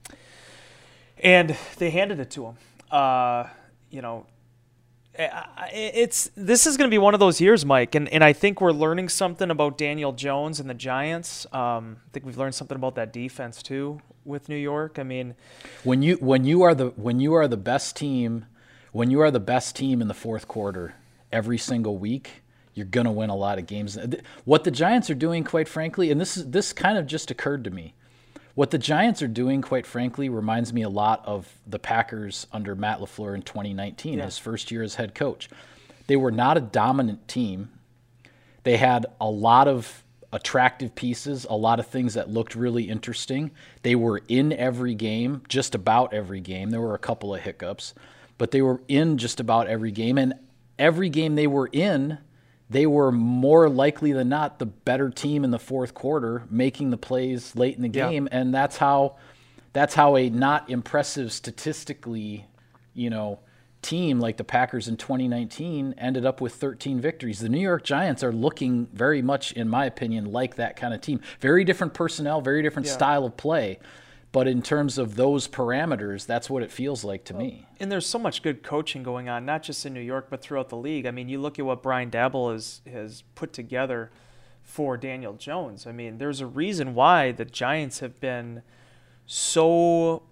and 1.20 1.56
they 1.78 1.90
handed 1.90 2.20
it 2.20 2.32
to 2.32 2.46
him. 2.46 2.58
Uh, 2.92 3.46
you 3.90 4.02
know, 4.02 4.26
it's 5.18 6.30
this 6.36 6.68
is 6.68 6.78
going 6.78 6.90
to 6.90 6.94
be 6.94 6.98
one 6.98 7.14
of 7.14 7.20
those 7.20 7.40
years, 7.40 7.66
Mike, 7.66 7.96
and, 7.96 8.08
and 8.10 8.24
I 8.24 8.34
think 8.34 8.62
we're 8.62 8.72
learning 8.72 9.10
something 9.10 9.50
about 9.50 9.78
Daniel 9.78 10.12
Jones 10.12 10.60
and 10.60 10.70
the 10.70 10.74
Giants. 10.74 11.46
Um, 11.54 11.98
I 12.08 12.10
think 12.12 12.26
we've 12.26 12.38
learned 12.38 12.56
something 12.56 12.76
about 12.76 12.96
that 12.96 13.14
defense 13.14 13.64
too 13.64 14.02
with 14.24 14.50
New 14.50 14.58
York. 14.58 15.00
I 15.00 15.04
mean, 15.04 15.36
when 15.84 16.02
you 16.02 16.16
when 16.16 16.44
you 16.44 16.64
are 16.64 16.76
the 16.76 16.88
when 16.90 17.20
you 17.20 17.34
are 17.34 17.48
the 17.48 17.58
best 17.58 17.96
team, 17.96 18.46
when 18.92 19.12
you 19.12 19.22
are 19.22 19.32
the 19.32 19.40
best 19.40 19.76
team 19.76 20.02
in 20.02 20.08
the 20.08 20.14
fourth 20.14 20.48
quarter 20.48 20.96
every 21.32 21.58
single 21.58 21.98
week, 21.98 22.44
you're 22.74 22.86
going 22.86 23.06
to 23.06 23.12
win 23.12 23.30
a 23.30 23.36
lot 23.36 23.58
of 23.58 23.68
games. 23.68 23.98
What 24.44 24.64
the 24.64 24.72
Giants 24.72 25.10
are 25.10 25.16
doing, 25.16 25.44
quite 25.44 25.68
frankly, 25.68 26.12
and 26.12 26.20
this 26.20 26.38
is 26.38 26.50
this 26.50 26.74
kind 26.74 26.98
of 26.98 27.08
just 27.08 27.32
occurred 27.32 27.64
to 27.64 27.72
me 27.72 27.94
what 28.56 28.72
the 28.72 28.78
Giants 28.78 29.22
are 29.22 29.28
doing, 29.28 29.62
quite 29.62 29.86
frankly, 29.86 30.30
reminds 30.30 30.74
me 30.74 30.82
a 30.82 30.90
lot 30.90 31.22
of 31.26 31.60
the 31.68 31.78
Packers 31.78 32.48
under 32.52 32.74
Matt 32.74 33.00
LaFleur 33.00 33.36
in 33.36 33.42
2019, 33.42 34.18
yeah. 34.18 34.26
his 34.26 34.38
first 34.38 34.72
year 34.72 34.82
as 34.82 34.96
head 34.96 35.14
coach. 35.14 35.50
They 36.08 36.16
were 36.16 36.32
not 36.32 36.58
a 36.58 36.62
dominant 36.62 37.28
team. 37.28 37.70
They 38.64 38.78
had 38.78 39.06
a 39.20 39.30
lot 39.30 39.68
of 39.68 40.04
attractive 40.32 40.96
pieces, 40.96 41.46
a 41.50 41.56
lot 41.56 41.80
of 41.80 41.88
things 41.88 42.14
that 42.14 42.30
looked 42.30 42.56
really 42.56 42.84
interesting. 42.84 43.52
They 43.84 43.96
were 43.96 44.22
in 44.28 44.54
every 44.54 44.96
game, 44.96 45.44
just 45.48 45.76
about 45.76 46.14
every 46.14 46.40
game. 46.40 46.70
There 46.70 46.82
were 46.82 46.96
a 46.96 47.00
couple 47.00 47.36
of 47.36 47.42
hiccups, 47.42 47.94
but 48.38 48.52
they 48.52 48.62
were 48.62 48.82
in 48.88 49.18
just 49.18 49.40
about 49.40 49.68
every 49.68 49.92
game. 49.92 50.18
And 50.18 50.34
every 50.80 51.10
game 51.10 51.36
they 51.36 51.48
were 51.48 51.70
in, 51.72 52.18
they 52.70 52.86
were 52.86 53.12
more 53.12 53.70
likely 53.70 54.12
than 54.12 54.30
not 54.30 54.60
the 54.60 54.66
better 54.66 55.10
team 55.10 55.44
in 55.44 55.52
the 55.52 55.60
fourth 55.60 55.94
quarter, 55.94 56.44
making 56.50 56.90
the 56.90 56.98
plays 56.98 57.56
late 57.56 57.76
in 57.76 57.84
the 57.84 57.90
game, 57.90 58.28
yeah. 58.32 58.40
and 58.40 58.54
that's 58.54 58.78
how 58.78 59.18
that's 59.74 59.94
how 59.94 60.16
a 60.16 60.30
not 60.30 60.70
impressive 60.70 61.32
statistically, 61.32 62.46
you 62.94 63.10
know, 63.10 63.40
team 63.82 64.20
like 64.20 64.38
the 64.38 64.44
Packers 64.44 64.88
in 64.88 64.98
2019 64.98 65.96
ended 65.98 66.26
up 66.26 66.42
with 66.42 66.56
13 66.56 67.00
victories. 67.00 67.40
The 67.40 67.50
New 67.50 67.60
York 67.60 67.84
Giants 67.84 68.24
are 68.24 68.32
looking 68.32 68.88
very 68.94 69.22
much, 69.22 69.52
in 69.52 69.70
my 69.70 69.86
opinion, 69.86 70.32
like 70.32 70.56
that 70.56 70.76
kind 70.76 70.94
of 70.94 71.02
team. 71.02 71.20
Very 71.40 71.64
different 71.64 71.94
personnel, 71.94 72.42
very 72.42 72.64
different 72.64 72.88
yeah. 72.88 72.94
style 72.94 73.26
of 73.26 73.38
play. 73.38 73.80
But 74.36 74.50
in 74.50 74.62
terms 74.62 74.98
of 74.98 75.16
those 75.16 75.48
parameters, 75.48 76.26
that's 76.26 76.50
what 76.50 76.62
it 76.62 76.70
feels 76.70 77.06
like 77.06 77.24
to 77.24 77.34
well, 77.34 77.44
me. 77.44 77.66
And 77.80 77.90
there's 77.90 78.06
so 78.06 78.20
much 78.20 78.42
good 78.42 78.64
coaching 78.64 79.02
going 79.02 79.30
on, 79.30 79.46
not 79.46 79.64
just 79.64 79.86
in 79.86 79.94
New 79.94 80.02
York, 80.02 80.28
but 80.30 80.42
throughout 80.42 80.68
the 80.68 80.76
league. 80.76 81.06
I 81.06 81.12
mean, 81.12 81.30
you 81.30 81.40
look 81.40 81.58
at 81.58 81.64
what 81.64 81.82
Brian 81.82 82.12
Daboll 82.12 82.52
has, 82.52 82.82
has 82.92 83.24
put 83.36 83.54
together 83.54 84.12
for 84.62 84.98
Daniel 84.98 85.36
Jones. 85.36 85.88
I 85.88 85.94
mean, 85.94 86.18
there's 86.18 86.42
a 86.42 86.46
reason 86.46 86.94
why 86.96 87.32
the 87.32 87.46
Giants 87.46 88.02
have 88.02 88.20
been 88.20 88.62
so 89.26 90.24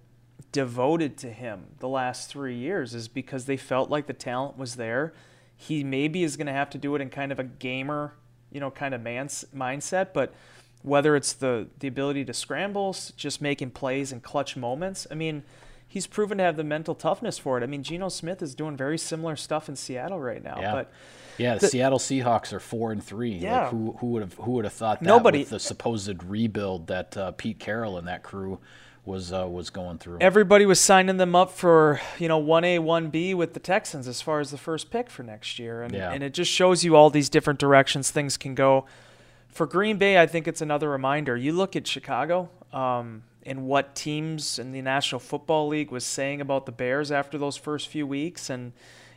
devoted 0.52 1.16
to 1.16 1.32
him 1.32 1.68
the 1.78 1.88
last 1.88 2.28
three 2.28 2.58
years, 2.58 2.94
is 2.94 3.08
because 3.08 3.46
they 3.46 3.56
felt 3.56 3.88
like 3.88 4.06
the 4.06 4.12
talent 4.12 4.58
was 4.58 4.76
there. 4.76 5.14
He 5.56 5.82
maybe 5.82 6.24
is 6.24 6.36
going 6.36 6.48
to 6.48 6.52
have 6.52 6.68
to 6.68 6.78
do 6.78 6.94
it 6.94 7.00
in 7.00 7.08
kind 7.08 7.32
of 7.32 7.38
a 7.38 7.44
gamer, 7.44 8.12
you 8.52 8.60
know, 8.60 8.70
kind 8.70 8.92
of 8.92 9.00
man's 9.00 9.46
mindset, 9.56 10.08
but– 10.12 10.34
whether 10.84 11.16
it's 11.16 11.32
the 11.32 11.66
the 11.78 11.88
ability 11.88 12.24
to 12.26 12.34
scramble, 12.34 12.94
just 13.16 13.40
making 13.40 13.70
plays 13.70 14.12
in 14.12 14.20
clutch 14.20 14.54
moments. 14.56 15.06
I 15.10 15.14
mean, 15.14 15.42
he's 15.88 16.06
proven 16.06 16.38
to 16.38 16.44
have 16.44 16.56
the 16.56 16.64
mental 16.64 16.94
toughness 16.94 17.38
for 17.38 17.58
it. 17.58 17.64
I 17.64 17.66
mean, 17.66 17.82
Geno 17.82 18.10
Smith 18.10 18.42
is 18.42 18.54
doing 18.54 18.76
very 18.76 18.98
similar 18.98 19.34
stuff 19.34 19.68
in 19.68 19.76
Seattle 19.76 20.20
right 20.20 20.44
now. 20.44 20.58
Yeah. 20.60 20.72
But 20.72 20.92
yeah, 21.38 21.54
the, 21.54 21.60
the, 21.60 21.68
Seattle 21.68 21.98
Seahawks 21.98 22.52
are 22.52 22.60
four 22.60 22.92
and 22.92 23.02
three. 23.02 23.32
Yeah. 23.32 23.62
Like 23.62 23.70
who 23.70 23.96
who 23.98 24.06
would 24.08 24.22
have 24.22 24.34
who 24.34 24.52
would 24.52 24.64
have 24.64 24.74
thought 24.74 25.00
that 25.00 25.06
Nobody, 25.06 25.40
with 25.40 25.50
the 25.50 25.58
supposed 25.58 26.22
rebuild 26.22 26.86
that 26.88 27.16
uh, 27.16 27.32
Pete 27.32 27.58
Carroll 27.58 27.96
and 27.96 28.06
that 28.06 28.22
crew 28.22 28.60
was 29.06 29.32
uh, 29.32 29.46
was 29.48 29.70
going 29.70 29.96
through. 29.96 30.18
Everybody 30.20 30.66
was 30.66 30.80
signing 30.80 31.16
them 31.16 31.34
up 31.34 31.50
for 31.50 31.98
you 32.18 32.28
know 32.28 32.38
one 32.38 32.64
A 32.64 32.78
one 32.78 33.08
B 33.08 33.32
with 33.32 33.54
the 33.54 33.60
Texans 33.60 34.06
as 34.06 34.20
far 34.20 34.40
as 34.40 34.50
the 34.50 34.58
first 34.58 34.90
pick 34.90 35.08
for 35.08 35.22
next 35.22 35.58
year, 35.58 35.82
and 35.82 35.94
yeah. 35.94 36.12
and 36.12 36.22
it 36.22 36.34
just 36.34 36.50
shows 36.50 36.84
you 36.84 36.94
all 36.94 37.08
these 37.08 37.30
different 37.30 37.58
directions 37.58 38.10
things 38.10 38.36
can 38.36 38.54
go 38.54 38.84
for 39.54 39.66
Green 39.66 39.96
Bay, 39.98 40.20
I 40.20 40.26
think 40.26 40.48
it's 40.48 40.60
another 40.60 40.90
reminder. 40.90 41.36
You 41.36 41.52
look 41.52 41.76
at 41.76 41.86
Chicago 41.86 42.50
um, 42.72 43.22
and 43.44 43.66
what 43.66 43.94
teams 43.94 44.58
in 44.58 44.72
the 44.72 44.82
National 44.82 45.20
Football 45.20 45.68
League 45.68 45.92
was 45.92 46.04
saying 46.04 46.40
about 46.40 46.66
the 46.66 46.72
Bears 46.72 47.12
after 47.12 47.38
those 47.38 47.56
first 47.56 47.86
few 47.86 48.04
weeks, 48.04 48.50
and 48.50 48.72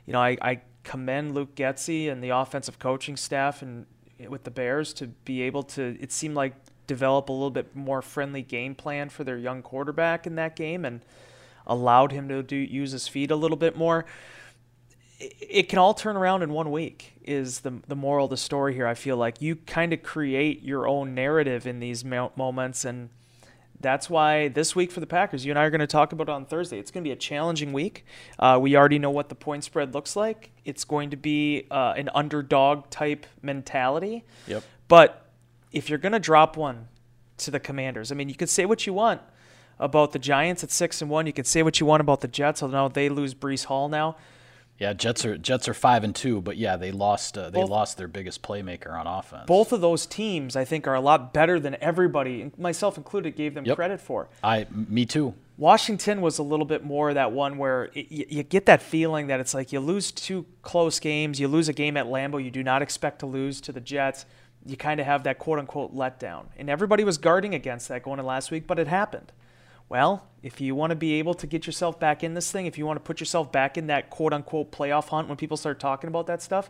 you 0.06 0.14
know 0.14 0.22
I, 0.22 0.38
I 0.42 0.62
commend 0.84 1.34
Luke 1.34 1.56
Getsy 1.56 2.10
and 2.10 2.24
the 2.24 2.30
offensive 2.30 2.78
coaching 2.78 3.18
staff 3.18 3.64
and 3.64 3.88
with 4.30 4.44
the 4.44 4.52
Bears 4.52 4.94
to 4.94 5.08
be 5.08 5.42
able 5.42 5.64
to. 5.64 5.98
It 6.00 6.12
seemed 6.12 6.36
like 6.36 6.54
develop 6.86 7.30
a 7.30 7.34
little 7.34 7.50
bit 7.50 7.76
more 7.76 8.04
friendly 8.04 8.44
game 8.44 8.76
plan 8.76 9.10
for 9.10 9.24
their 9.24 9.38
young 9.38 9.64
quarterback 9.64 10.28
in 10.28 10.36
that 10.36 10.56
game 10.56 10.86
and 10.86 11.02
allowed 11.66 12.12
him 12.12 12.30
to 12.30 12.44
do 12.44 12.56
use 12.56 12.92
his 12.92 13.08
feet 13.08 13.32
a 13.32 13.36
little 13.36 13.58
bit 13.58 13.76
more 13.76 14.06
it 15.20 15.70
can 15.70 15.80
all 15.80 15.94
turn 15.94 16.16
around 16.16 16.44
in 16.44 16.52
one 16.52 16.72
week 16.72 17.14
is 17.24 17.62
the 17.62 17.82
the 17.88 17.96
moral 17.96 18.26
of 18.26 18.30
the 18.30 18.38
story 18.38 18.74
here 18.74 18.88
i 18.88 18.94
feel 18.94 19.18
like. 19.18 19.42
You 19.42 19.56
kind 19.56 19.94
of 19.94 20.04
create 20.04 20.64
your 20.64 20.88
own 20.88 21.16
narrative 21.16 21.66
in 21.66 21.80
these 21.80 22.06
moments 22.06 22.86
and 22.86 23.10
that's 23.80 24.10
why 24.10 24.48
this 24.48 24.76
week 24.76 24.92
for 24.92 25.00
the 25.00 25.08
packers 25.08 25.46
you 25.46 25.52
and 25.52 25.60
i 25.60 25.64
are 25.64 25.70
going 25.70 25.80
to 25.80 25.88
talk 25.88 26.12
about 26.12 26.30
it 26.30 26.32
on 26.32 26.46
thursday. 26.46 26.80
It's 26.80 26.92
going 26.92 27.04
to 27.04 27.08
be 27.08 27.12
a 27.12 27.18
challenging 27.18 27.74
week. 27.74 28.06
Uh, 28.38 28.58
we 28.62 28.76
already 28.76 29.00
know 29.00 29.12
what 29.12 29.30
the 29.30 29.36
point 29.36 29.64
spread 29.64 29.94
looks 29.94 30.16
like. 30.16 30.52
It's 30.66 30.84
going 30.84 31.10
to 31.12 31.18
be 31.18 31.68
uh, 31.72 31.94
an 31.96 32.10
underdog 32.14 32.90
type 32.90 33.26
mentality. 33.42 34.24
Yep. 34.48 34.64
But 34.88 35.30
if 35.72 35.90
you're 35.90 36.00
going 36.00 36.14
to 36.14 36.20
drop 36.20 36.58
one 36.58 36.88
to 37.38 37.52
the 37.52 37.60
commanders 37.60 38.12
i 38.12 38.16
mean 38.16 38.30
you 38.30 38.36
can 38.36 38.48
say 38.48 38.66
what 38.66 38.88
you 38.88 38.94
want 38.94 39.22
about 39.80 40.12
the 40.12 40.18
giants 40.18 40.64
at 40.64 40.72
six 40.72 41.04
and 41.04 41.12
one. 41.12 41.28
You 41.28 41.34
can 41.34 41.46
say 41.46 41.62
what 41.62 41.80
you 41.80 41.86
want 41.86 42.02
about 42.02 42.22
the 42.22 42.28
jets 42.28 42.64
although 42.64 42.90
they 42.90 43.10
lose 43.10 43.34
Breece 43.34 43.66
Hall 43.66 43.90
now 43.90 44.16
yeah, 44.80 44.94
Jets 44.94 45.26
are 45.26 45.38
Jets 45.38 45.68
are 45.68 45.74
five 45.74 46.04
and 46.04 46.16
two, 46.16 46.40
but 46.42 46.56
yeah, 46.56 46.78
they 46.78 46.92
lost 46.92 47.38
uh, 47.38 47.50
they 47.50 47.62
both, 47.62 47.70
lost 47.70 47.98
their 47.98 48.08
biggest 48.08 48.44
playmaker 48.44 48.94
on 48.94 49.08
offense. 49.08 49.46
Both 49.48 49.72
of 49.72 49.82
those 49.82 50.06
teams, 50.06 50.56
I 50.56 50.66
think, 50.66 50.86
are 50.86 50.94
a 50.94 51.02
lot 51.02 51.34
better 51.34 51.60
than 51.60 51.76
everybody, 51.82 52.52
myself 52.58 52.96
included, 52.96 53.36
gave 53.36 53.56
them 53.56 53.66
yep. 53.66 53.76
credit 53.76 54.00
for. 54.00 54.30
I, 54.44 54.68
me 54.72 55.06
too. 55.06 55.34
Washington 55.58 56.22
was 56.22 56.38
a 56.38 56.44
little 56.44 56.68
bit 56.68 56.84
more 56.84 57.12
that 57.16 57.32
one 57.32 57.58
where 57.58 57.86
it, 57.96 58.12
you, 58.12 58.26
you 58.30 58.44
get 58.44 58.68
that 58.68 58.84
feeling 58.84 59.26
that 59.28 59.40
it's 59.40 59.56
like 59.56 59.74
you 59.74 59.80
lose 59.80 60.12
two 60.12 60.46
close 60.62 61.00
games, 61.00 61.40
you 61.40 61.48
lose 61.48 61.68
a 61.68 61.74
game 61.74 61.98
at 61.98 62.06
Lambeau 62.06 62.44
you 62.44 62.52
do 62.52 62.64
not 62.64 62.84
expect 62.84 63.20
to 63.20 63.26
lose 63.26 63.60
to 63.62 63.72
the 63.72 63.82
Jets. 63.82 64.26
You 64.64 64.78
kind 64.78 65.00
of 65.00 65.08
have 65.08 65.24
that 65.24 65.40
quote 65.40 65.58
unquote 65.58 65.96
letdown, 65.96 66.46
and 66.56 66.70
everybody 66.70 67.04
was 67.04 67.18
guarding 67.18 67.56
against 67.56 67.88
that 67.88 68.04
going 68.04 68.20
in 68.20 68.26
last 68.26 68.52
week, 68.52 68.68
but 68.68 68.78
it 68.78 68.88
happened. 68.88 69.32
Well, 69.90 70.28
if 70.44 70.60
you 70.60 70.76
want 70.76 70.92
to 70.92 70.96
be 70.96 71.14
able 71.16 71.34
to 71.36 71.48
get 71.48 71.66
yourself 71.66 72.00
back 72.00 72.24
in 72.24 72.34
this 72.34 72.52
thing, 72.52 72.66
if 72.66 72.78
you 72.78 72.86
want 72.86 72.98
to 72.98 73.04
put 73.04 73.20
yourself 73.20 73.52
back 73.52 73.78
in 73.78 73.88
that 73.88 74.10
quote 74.10 74.34
unquote 74.34 74.72
playoff 74.72 75.10
hunt 75.10 75.28
when 75.28 75.38
people 75.38 75.58
start 75.58 75.80
talking 75.80 76.08
about 76.08 76.28
that 76.28 76.42
stuff, 76.42 76.70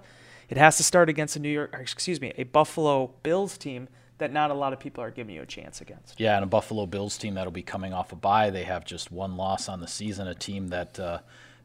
it 0.49 0.57
has 0.57 0.77
to 0.77 0.83
start 0.83 1.09
against 1.09 1.35
a 1.35 1.39
New 1.39 1.49
York, 1.49 1.75
excuse 1.79 2.21
me, 2.21 2.33
a 2.37 2.43
Buffalo 2.43 3.13
Bills 3.23 3.57
team 3.57 3.89
that 4.19 4.31
not 4.31 4.49
a 4.49 4.53
lot 4.53 4.73
of 4.73 4.79
people 4.79 5.03
are 5.03 5.11
giving 5.11 5.35
you 5.35 5.41
a 5.41 5.45
chance 5.45 5.81
against. 5.81 6.19
Yeah, 6.19 6.35
and 6.35 6.43
a 6.43 6.47
Buffalo 6.47 6.85
Bills 6.85 7.17
team 7.17 7.35
that'll 7.35 7.51
be 7.51 7.61
coming 7.61 7.93
off 7.93 8.11
a 8.11 8.15
bye. 8.15 8.49
They 8.49 8.63
have 8.63 8.85
just 8.85 9.11
one 9.11 9.35
loss 9.37 9.69
on 9.69 9.79
the 9.79 9.87
season. 9.87 10.27
A 10.27 10.35
team 10.35 10.69
that 10.69 10.99
uh, 10.99 11.19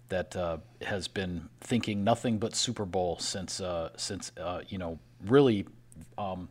that 0.09 0.37
uh, 0.37 0.59
has 0.83 1.09
been 1.09 1.49
thinking 1.61 2.05
nothing 2.05 2.39
but 2.39 2.55
Super 2.55 2.85
Bowl 2.85 3.19
since 3.19 3.61
uh, 3.61 3.91
since 3.97 4.33
uh, 4.39 4.61
you 4.69 4.79
know 4.79 4.99
really. 5.27 5.67
Um, 6.19 6.49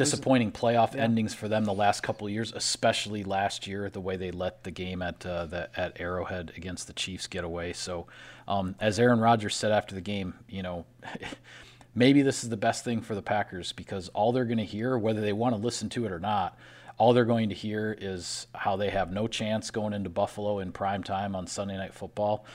disappointing 0.00 0.50
playoff 0.50 0.94
yeah. 0.94 1.02
endings 1.02 1.34
for 1.34 1.46
them 1.46 1.66
the 1.66 1.74
last 1.74 2.02
couple 2.02 2.26
of 2.26 2.32
years, 2.32 2.54
especially 2.54 3.22
last 3.22 3.66
year, 3.66 3.90
the 3.90 4.00
way 4.00 4.16
they 4.16 4.30
let 4.30 4.64
the 4.64 4.70
game 4.70 5.02
at 5.02 5.26
uh, 5.26 5.44
the, 5.44 5.68
at 5.78 6.00
Arrowhead 6.00 6.52
against 6.56 6.86
the 6.86 6.94
Chiefs 6.94 7.26
get 7.26 7.44
away. 7.44 7.74
So, 7.74 8.06
um, 8.48 8.74
as 8.80 8.98
Aaron 8.98 9.20
Rodgers 9.20 9.54
said 9.54 9.72
after 9.72 9.94
the 9.94 10.00
game, 10.00 10.34
you 10.48 10.62
know, 10.62 10.86
maybe 11.94 12.22
this 12.22 12.42
is 12.42 12.48
the 12.48 12.56
best 12.56 12.82
thing 12.82 13.02
for 13.02 13.14
the 13.14 13.20
Packers 13.20 13.72
because 13.72 14.08
all 14.08 14.32
they're 14.32 14.46
going 14.46 14.56
to 14.56 14.64
hear, 14.64 14.96
whether 14.96 15.20
they 15.20 15.34
want 15.34 15.54
to 15.54 15.60
listen 15.60 15.90
to 15.90 16.06
it 16.06 16.12
or 16.12 16.18
not, 16.18 16.56
all 16.96 17.12
they're 17.12 17.26
going 17.26 17.50
to 17.50 17.54
hear 17.54 17.94
is 18.00 18.46
how 18.54 18.76
they 18.76 18.88
have 18.88 19.12
no 19.12 19.28
chance 19.28 19.70
going 19.70 19.92
into 19.92 20.08
Buffalo 20.08 20.60
in 20.60 20.72
prime 20.72 21.02
time 21.02 21.36
on 21.36 21.46
Sunday 21.46 21.76
Night 21.76 21.92
Football. 21.92 22.46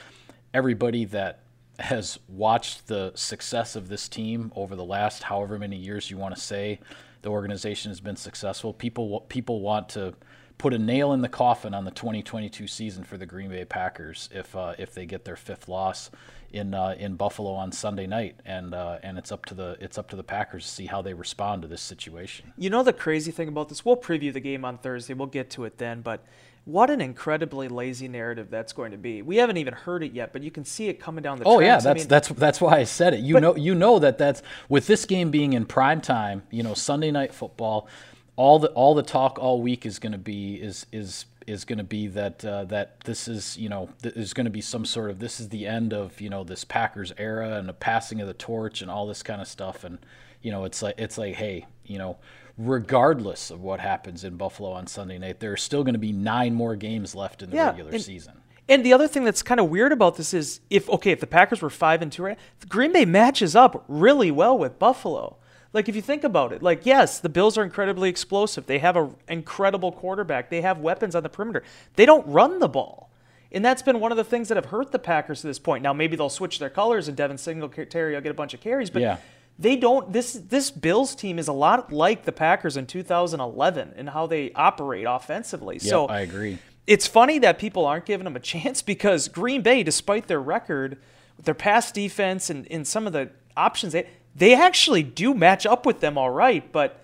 Everybody 0.52 1.06
that 1.06 1.42
has 1.78 2.18
watched 2.28 2.88
the 2.88 3.12
success 3.14 3.76
of 3.76 3.88
this 3.88 4.10
team 4.10 4.52
over 4.56 4.76
the 4.76 4.84
last 4.84 5.24
however 5.24 5.60
many 5.60 5.76
years 5.76 6.10
you 6.10 6.18
want 6.18 6.34
to 6.34 6.42
say 6.42 6.80
the 7.26 7.32
organization 7.32 7.90
has 7.90 8.00
been 8.00 8.16
successful. 8.16 8.72
People 8.72 9.22
people 9.22 9.60
want 9.60 9.90
to 9.90 10.14
put 10.60 10.74
a 10.74 10.80
nail 10.80 11.12
in 11.12 11.22
the 11.22 11.28
coffin 11.28 11.74
on 11.74 11.84
the 11.84 11.92
2022 11.92 12.68
season 12.68 13.04
for 13.04 13.18
the 13.18 13.26
Green 13.26 13.50
Bay 13.50 13.66
Packers 13.66 14.30
if 14.32 14.56
uh, 14.56 14.76
if 14.78 14.94
they 14.94 15.08
get 15.08 15.26
their 15.26 15.36
fifth 15.36 15.68
loss 15.68 16.12
in 16.52 16.76
uh, 16.76 16.96
in 17.00 17.16
Buffalo 17.16 17.52
on 17.54 17.72
Sunday 17.72 18.06
night, 18.06 18.40
and 18.46 18.76
uh, 18.76 19.00
and 19.02 19.18
it's 19.18 19.32
up 19.32 19.44
to 19.48 19.56
the 19.56 19.76
it's 19.82 19.98
up 19.98 20.08
to 20.10 20.16
the 20.16 20.24
Packers 20.24 20.66
to 20.66 20.72
see 20.72 20.86
how 20.86 21.02
they 21.02 21.16
respond 21.16 21.64
to 21.64 21.68
this 21.68 21.82
situation. 21.82 22.54
You 22.58 22.70
know 22.70 22.84
the 22.84 22.94
crazy 22.94 23.32
thing 23.32 23.48
about 23.48 23.70
this, 23.70 23.84
we'll 23.84 23.98
preview 23.98 24.32
the 24.32 24.40
game 24.40 24.64
on 24.64 24.78
Thursday. 24.78 25.16
We'll 25.16 25.28
get 25.28 25.50
to 25.52 25.66
it 25.66 25.80
then, 25.80 26.02
but 26.02 26.24
what 26.66 26.90
an 26.90 27.00
incredibly 27.00 27.68
lazy 27.68 28.08
narrative 28.08 28.50
that's 28.50 28.74
going 28.74 28.92
to 28.92 28.98
be. 28.98 29.22
We 29.22 29.38
haven't 29.38 29.58
even 29.58 29.74
heard 29.74 30.04
it 30.04 30.14
yet, 30.14 30.34
but 30.34 30.42
you 30.42 30.50
can 30.50 30.66
see 30.66 30.88
it 30.88 31.00
coming 31.00 31.24
down 31.24 31.38
the. 31.38 31.46
Oh 31.46 31.60
tracks. 31.60 31.66
yeah, 31.66 31.76
that's 31.76 31.86
I 31.86 31.94
mean, 31.94 32.08
that's 32.08 32.28
that's 32.30 32.62
why 32.62 32.80
I 32.80 32.84
said 32.84 33.14
it. 33.14 33.20
You 33.20 33.36
but, 33.36 33.42
know, 33.42 33.56
you 33.56 33.76
know 33.76 34.00
that 34.00 34.18
that's 34.18 34.42
with 34.68 34.88
this 34.88 35.06
game 35.06 35.32
being 35.32 35.54
in 35.54 35.66
prime 35.66 36.02
time. 36.02 36.44
You 36.50 36.64
know, 36.64 36.74
Sunday 36.74 37.12
night 37.12 37.34
football. 37.34 37.88
All 38.36 38.60
the 38.60 38.68
all 38.70 38.96
the 38.96 39.04
talk 39.04 39.40
all 39.40 39.62
week 39.62 39.86
is 39.86 40.00
going 40.00 40.12
to 40.12 40.18
be 40.18 40.56
is 40.56 40.86
is 40.92 41.26
is 41.48 41.64
going 41.64 41.78
to 41.78 41.84
be 41.84 42.08
that 42.08 42.44
uh, 42.44 42.66
that 42.66 43.00
this 43.02 43.28
is 43.28 43.58
you 43.58 43.70
know 43.70 43.90
there's 44.02 44.34
going 44.34 44.46
to 44.46 44.52
be 44.52 44.62
some 44.62 44.86
sort 44.86 45.10
of 45.10 45.20
this 45.20 45.40
is 45.40 45.50
the 45.50 45.66
end 45.68 45.94
of 45.94 46.20
you 46.20 46.30
know 46.30 46.44
this 46.44 46.64
Packers 46.64 47.14
era 47.18 47.58
and 47.58 47.70
the 47.70 47.74
passing 47.74 48.20
of 48.22 48.28
the 48.28 48.34
torch 48.34 48.82
and 48.82 48.90
all 48.90 49.08
this 49.08 49.24
kind 49.24 49.42
of 49.42 49.48
stuff 49.48 49.84
and 49.84 50.00
you 50.42 50.52
know 50.52 50.66
it's 50.66 50.82
like 50.82 50.96
it's 50.98 51.18
like 51.18 51.36
hey 51.36 51.66
you 51.86 51.98
know 51.98 52.18
regardless 52.58 53.52
of 53.52 53.62
what 53.62 53.80
happens 53.80 54.24
in 54.24 54.38
Buffalo 54.38 54.72
on 54.72 54.88
Sunday 54.88 55.18
night. 55.18 55.40
There 55.40 55.52
are 55.52 55.58
still 55.58 55.84
going 55.84 55.94
to 55.94 56.00
be 56.00 56.14
nine 56.14 56.54
more 56.54 56.76
games 56.76 57.16
left 57.16 57.42
in 57.42 57.50
the 57.50 57.58
yeah, 57.58 57.68
regular 57.68 57.92
and, 57.92 58.02
season. 58.02 58.34
And 58.68 58.86
the 58.86 58.94
other 58.94 59.08
thing 59.08 59.24
that's 59.24 59.44
kind 59.44 59.60
of 59.60 59.70
weird 59.70 59.92
about 59.92 60.16
this 60.18 60.34
is 60.34 60.62
if 60.70 60.90
okay, 60.90 61.12
if 61.12 61.20
the 61.20 61.28
Packers 61.28 61.62
were 61.62 61.70
five 61.70 62.02
and 62.02 62.12
two, 62.12 62.24
right, 62.24 62.40
Green 62.68 62.94
Bay 62.94 63.06
matches 63.06 63.56
up 63.56 63.84
really 63.88 64.32
well 64.32 64.58
with 64.58 64.80
Buffalo. 64.80 65.38
Like 65.74 65.90
if 65.90 65.96
you 65.96 66.02
think 66.02 66.24
about 66.24 66.54
it, 66.54 66.64
like 66.64 66.86
yes, 66.86 67.20
the 67.20 67.30
Bills 67.30 67.58
are 67.58 67.64
incredibly 67.64 68.10
explosive. 68.10 68.66
They 68.66 68.80
have 68.80 68.96
an 68.96 69.16
incredible 69.28 69.92
quarterback. 69.92 70.50
They 70.50 70.62
have 70.62 70.80
weapons 70.80 71.16
on 71.16 71.24
the 71.24 71.30
perimeter. 71.30 71.64
They 71.96 72.06
don't 72.06 72.26
run 72.28 72.60
the 72.60 72.70
ball. 72.70 73.12
And 73.52 73.64
that's 73.64 73.82
been 73.82 74.00
one 74.00 74.12
of 74.12 74.18
the 74.18 74.24
things 74.24 74.48
that 74.48 74.56
have 74.56 74.66
hurt 74.66 74.92
the 74.92 75.00
Packers 75.00 75.42
to 75.42 75.48
this 75.48 75.60
point. 75.60 75.84
Now 75.84 75.94
maybe 75.94 76.16
they'll 76.16 76.30
switch 76.30 76.60
their 76.60 76.70
colors 76.70 77.08
and 77.08 77.16
Devin 77.16 77.38
Singletary 77.38 78.16
will 78.16 78.22
get 78.22 78.32
a 78.32 78.36
bunch 78.36 78.54
of 78.54 78.62
carries, 78.62 78.90
but 78.90 79.02
yeah 79.02 79.18
they 79.58 79.76
don't 79.76 80.12
this 80.12 80.34
this 80.34 80.72
Bills 80.72 81.16
team 81.16 81.40
is 81.40 81.48
a 81.48 81.54
lot 81.54 81.92
like 81.92 82.26
the 82.26 82.32
Packers 82.32 82.78
in 82.78 82.86
2011 82.86 83.94
in 83.96 84.08
how 84.08 84.28
they 84.28 84.52
operate 84.54 85.06
offensively. 85.08 85.76
Yep, 85.76 85.84
so 85.84 86.06
I 86.08 86.22
agree. 86.22 86.58
It's 86.88 87.08
funny 87.08 87.40
that 87.40 87.58
people 87.58 87.86
aren't 87.86 88.06
giving 88.06 88.26
them 88.26 88.36
a 88.36 88.40
chance 88.54 88.82
because 88.82 89.28
Green 89.28 89.62
Bay, 89.62 89.84
despite 89.84 90.28
their 90.28 90.42
record, 90.42 90.98
their 91.42 91.54
pass 91.54 91.92
defense 91.92 92.50
and 92.50 92.66
in 92.68 92.86
some 92.86 93.08
of 93.08 93.14
the 93.14 93.30
options 93.56 93.94
they 93.94 94.08
they 94.36 94.54
actually 94.54 95.04
do 95.04 95.34
match 95.34 95.66
up 95.66 95.86
with 95.86 96.02
them 96.02 96.18
all 96.18 96.30
right, 96.30 96.70
but 96.72 97.02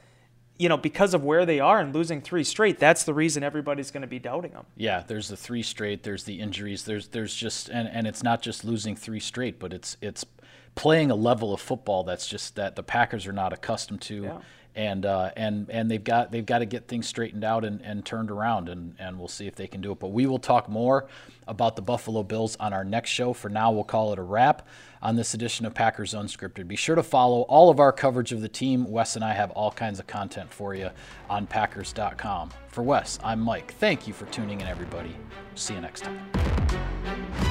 you 0.58 0.70
know, 0.70 0.78
because 0.78 1.16
of 1.16 1.24
where 1.24 1.44
they 1.44 1.60
are 1.60 1.80
and 1.80 1.92
losing 1.92 2.22
three 2.22 2.44
straight, 2.44 2.78
that's 2.78 3.04
the 3.04 3.16
reason 3.16 3.42
everybody's 3.42 3.90
going 3.90 4.02
to 4.02 4.08
be 4.08 4.20
doubting 4.20 4.52
them. 4.52 4.66
Yeah, 4.78 5.04
there's 5.08 5.28
the 5.28 5.36
three 5.36 5.64
straight, 5.64 6.04
there's 6.04 6.26
the 6.26 6.40
injuries, 6.40 6.84
there's 6.84 7.08
there's 7.08 7.34
just 7.34 7.70
and, 7.70 7.88
and 7.88 8.06
it's 8.06 8.22
not 8.22 8.42
just 8.42 8.64
losing 8.64 8.96
three 8.96 9.20
straight, 9.20 9.58
but 9.58 9.74
it's 9.74 9.98
it's 10.02 10.26
playing 10.76 11.12
a 11.12 11.16
level 11.16 11.54
of 11.54 11.62
football 11.62 12.04
that's 12.04 12.28
just 12.28 12.56
that 12.56 12.76
the 12.76 12.84
Packers 12.84 13.28
are 13.28 13.34
not 13.34 13.54
accustomed 13.54 14.02
to. 14.02 14.24
Yeah. 14.24 14.38
And 14.74 15.06
uh, 15.06 15.32
and 15.36 15.70
and 15.70 15.92
they've 15.92 16.02
got 16.02 16.32
they've 16.32 16.46
got 16.46 16.60
to 16.60 16.66
get 16.66 16.88
things 16.88 17.06
straightened 17.06 17.44
out 17.44 17.66
and, 17.66 17.82
and 17.82 18.06
turned 18.06 18.32
around 18.32 18.70
and, 18.70 18.96
and 19.00 19.20
we'll 19.20 19.28
see 19.28 19.46
if 19.46 19.54
they 19.54 19.68
can 19.68 19.82
do 19.82 19.92
it. 19.92 20.00
But 20.00 20.10
we 20.10 20.26
will 20.26 20.40
talk 20.40 20.70
more 20.70 21.10
about 21.46 21.76
the 21.76 21.82
Buffalo 21.82 22.24
Bills 22.24 22.56
on 22.58 22.72
our 22.72 22.86
next 22.86 23.10
show. 23.10 23.34
For 23.34 23.50
now, 23.50 23.74
we'll 23.74 23.84
call 23.84 24.14
it 24.14 24.20
a 24.20 24.24
wrap 24.24 24.66
on 25.02 25.18
this 25.18 25.34
edition 25.34 25.66
of 25.66 25.74
Packers 25.74 26.14
Unscripted. 26.14 26.70
Be 26.70 26.78
sure 26.78 26.96
to 26.96 27.04
follow 27.04 27.42
all 27.42 27.70
of 27.70 27.82
our 27.82 27.92
coverage 27.92 28.32
of 28.32 28.40
the 28.40 28.48
team. 28.48 28.90
Wes 28.90 29.18
and 29.18 29.26
I 29.26 29.34
have 29.34 29.52
all 29.52 29.72
kinds 29.72 30.00
of 30.00 30.08
content 30.08 30.54
for 30.54 30.74
you 30.74 30.90
on 31.30 31.48
Packers.com. 31.48 32.52
For 32.70 32.82
Wes, 32.82 33.20
I'm 33.24 33.42
Mike. 33.42 33.74
Thank 33.74 34.08
you 34.08 34.14
for 34.14 34.26
tuning 34.28 34.62
in, 34.62 34.68
everybody. 34.68 35.18
See 35.56 35.74
you 35.74 35.82
next 35.82 36.06
time. 36.06 37.51